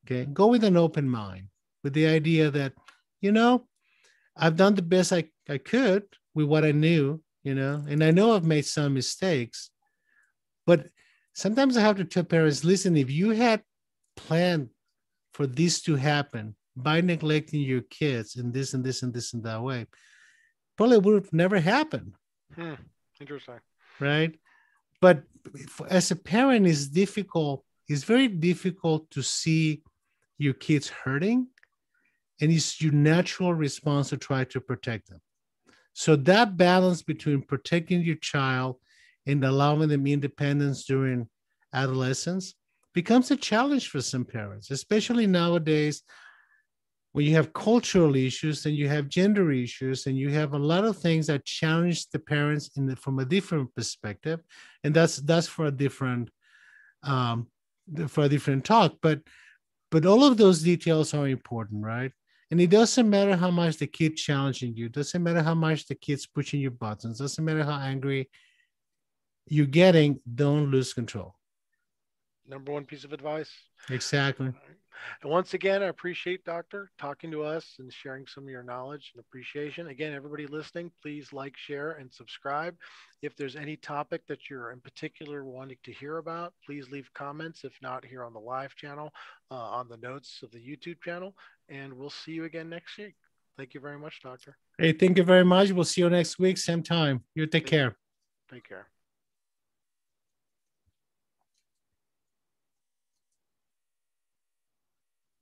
Okay. 0.04 0.24
Go 0.26 0.48
with 0.48 0.64
an 0.64 0.76
open 0.76 1.08
mind, 1.08 1.48
with 1.82 1.94
the 1.94 2.06
idea 2.06 2.50
that, 2.50 2.72
you 3.20 3.32
know, 3.32 3.66
I've 4.36 4.56
done 4.56 4.74
the 4.74 4.82
best 4.82 5.12
I, 5.12 5.24
I 5.48 5.58
could 5.58 6.04
with 6.34 6.46
what 6.46 6.64
I 6.64 6.72
knew, 6.72 7.22
you 7.42 7.54
know, 7.54 7.84
and 7.88 8.02
I 8.02 8.10
know 8.10 8.34
I've 8.34 8.44
made 8.44 8.66
some 8.66 8.94
mistakes. 8.94 9.70
But 10.66 10.86
sometimes 11.34 11.76
I 11.76 11.80
have 11.80 11.96
to 11.96 12.04
tell 12.04 12.24
parents 12.24 12.64
listen, 12.64 12.96
if 12.96 13.10
you 13.10 13.30
had 13.30 13.62
planned 14.16 14.70
for 15.32 15.46
this 15.46 15.82
to 15.82 15.96
happen 15.96 16.54
by 16.76 17.00
neglecting 17.00 17.60
your 17.60 17.82
kids 17.82 18.36
in 18.36 18.52
this 18.52 18.74
and 18.74 18.84
this 18.84 19.02
and 19.02 19.12
this 19.12 19.32
and 19.32 19.44
that 19.44 19.62
way, 19.62 19.86
probably 20.76 20.98
would 20.98 21.14
have 21.14 21.32
never 21.32 21.60
happened. 21.60 22.14
Hmm. 22.54 22.74
Interesting. 23.20 23.60
Right. 24.00 24.38
But 25.00 25.24
as 25.88 26.10
a 26.10 26.16
parent, 26.16 26.66
it's 26.66 26.86
difficult. 26.86 27.64
It's 27.88 28.04
very 28.04 28.28
difficult 28.28 29.10
to 29.10 29.22
see 29.22 29.82
your 30.38 30.54
kids 30.54 30.88
hurting 30.88 31.48
and 32.40 32.50
it's 32.50 32.80
your 32.80 32.92
natural 32.92 33.54
response 33.54 34.08
to 34.10 34.16
try 34.16 34.44
to 34.44 34.60
protect 34.60 35.08
them 35.08 35.20
so 35.92 36.16
that 36.16 36.56
balance 36.56 37.02
between 37.02 37.42
protecting 37.42 38.00
your 38.00 38.16
child 38.16 38.76
and 39.26 39.44
allowing 39.44 39.88
them 39.88 40.06
independence 40.06 40.84
during 40.84 41.28
adolescence 41.72 42.54
becomes 42.94 43.30
a 43.30 43.36
challenge 43.36 43.88
for 43.88 44.00
some 44.00 44.24
parents 44.24 44.70
especially 44.70 45.26
nowadays 45.26 46.02
when 47.12 47.26
you 47.26 47.34
have 47.34 47.52
cultural 47.52 48.16
issues, 48.16 48.64
and 48.64 48.74
you 48.74 48.88
have 48.88 49.08
gender 49.08 49.52
issues, 49.52 50.06
and 50.06 50.16
you 50.16 50.30
have 50.30 50.54
a 50.54 50.58
lot 50.58 50.84
of 50.84 50.96
things 50.96 51.26
that 51.26 51.44
challenge 51.44 52.08
the 52.08 52.18
parents 52.18 52.70
in 52.76 52.86
the, 52.86 52.96
from 52.96 53.18
a 53.18 53.24
different 53.24 53.74
perspective, 53.74 54.40
and 54.82 54.94
that's 54.94 55.16
that's 55.18 55.46
for 55.46 55.66
a 55.66 55.70
different 55.70 56.30
um, 57.02 57.48
for 58.08 58.24
a 58.24 58.28
different 58.28 58.64
talk. 58.64 58.94
But 59.02 59.20
but 59.90 60.06
all 60.06 60.24
of 60.24 60.38
those 60.38 60.62
details 60.62 61.12
are 61.12 61.28
important, 61.28 61.84
right? 61.84 62.12
And 62.50 62.60
it 62.60 62.70
doesn't 62.70 63.08
matter 63.08 63.36
how 63.36 63.50
much 63.50 63.76
the 63.76 63.86
kid 63.86 64.16
challenging 64.16 64.74
you, 64.74 64.88
doesn't 64.88 65.22
matter 65.22 65.42
how 65.42 65.54
much 65.54 65.86
the 65.86 65.94
kid's 65.94 66.26
pushing 66.26 66.60
your 66.60 66.70
buttons, 66.70 67.18
doesn't 67.18 67.44
matter 67.44 67.64
how 67.64 67.78
angry 67.78 68.30
you're 69.46 69.66
getting, 69.66 70.20
don't 70.34 70.70
lose 70.70 70.94
control. 70.94 71.34
Number 72.46 72.72
one 72.72 72.84
piece 72.84 73.04
of 73.04 73.12
advice. 73.12 73.50
Exactly. 73.88 74.52
And 75.22 75.30
once 75.30 75.54
again, 75.54 75.82
I 75.82 75.86
appreciate 75.86 76.44
Doctor 76.44 76.90
talking 76.98 77.30
to 77.30 77.42
us 77.42 77.76
and 77.78 77.92
sharing 77.92 78.26
some 78.26 78.44
of 78.44 78.50
your 78.50 78.62
knowledge 78.62 79.12
and 79.14 79.20
appreciation. 79.20 79.88
Again, 79.88 80.12
everybody 80.12 80.46
listening, 80.46 80.90
please 81.02 81.32
like, 81.32 81.56
share, 81.56 81.92
and 81.92 82.12
subscribe. 82.12 82.76
If 83.22 83.36
there's 83.36 83.56
any 83.56 83.76
topic 83.76 84.26
that 84.28 84.50
you're 84.50 84.72
in 84.72 84.80
particular 84.80 85.44
wanting 85.44 85.78
to 85.84 85.92
hear 85.92 86.18
about, 86.18 86.52
please 86.64 86.90
leave 86.90 87.12
comments. 87.14 87.64
If 87.64 87.72
not, 87.82 88.04
here 88.04 88.24
on 88.24 88.32
the 88.32 88.40
live 88.40 88.74
channel, 88.74 89.12
uh, 89.50 89.54
on 89.54 89.88
the 89.88 89.96
notes 89.96 90.40
of 90.42 90.50
the 90.50 90.58
YouTube 90.58 91.00
channel. 91.02 91.34
And 91.68 91.92
we'll 91.94 92.10
see 92.10 92.32
you 92.32 92.44
again 92.44 92.68
next 92.68 92.98
week. 92.98 93.14
Thank 93.56 93.74
you 93.74 93.80
very 93.80 93.98
much, 93.98 94.20
Doctor. 94.22 94.56
Hey, 94.78 94.92
thank 94.92 95.18
you 95.18 95.24
very 95.24 95.44
much. 95.44 95.72
We'll 95.72 95.84
see 95.84 96.00
you 96.00 96.10
next 96.10 96.38
week, 96.38 96.58
same 96.58 96.82
time. 96.82 97.22
You 97.34 97.46
take 97.46 97.66
care. 97.66 97.96
Take 98.50 98.68
care. 98.68 98.88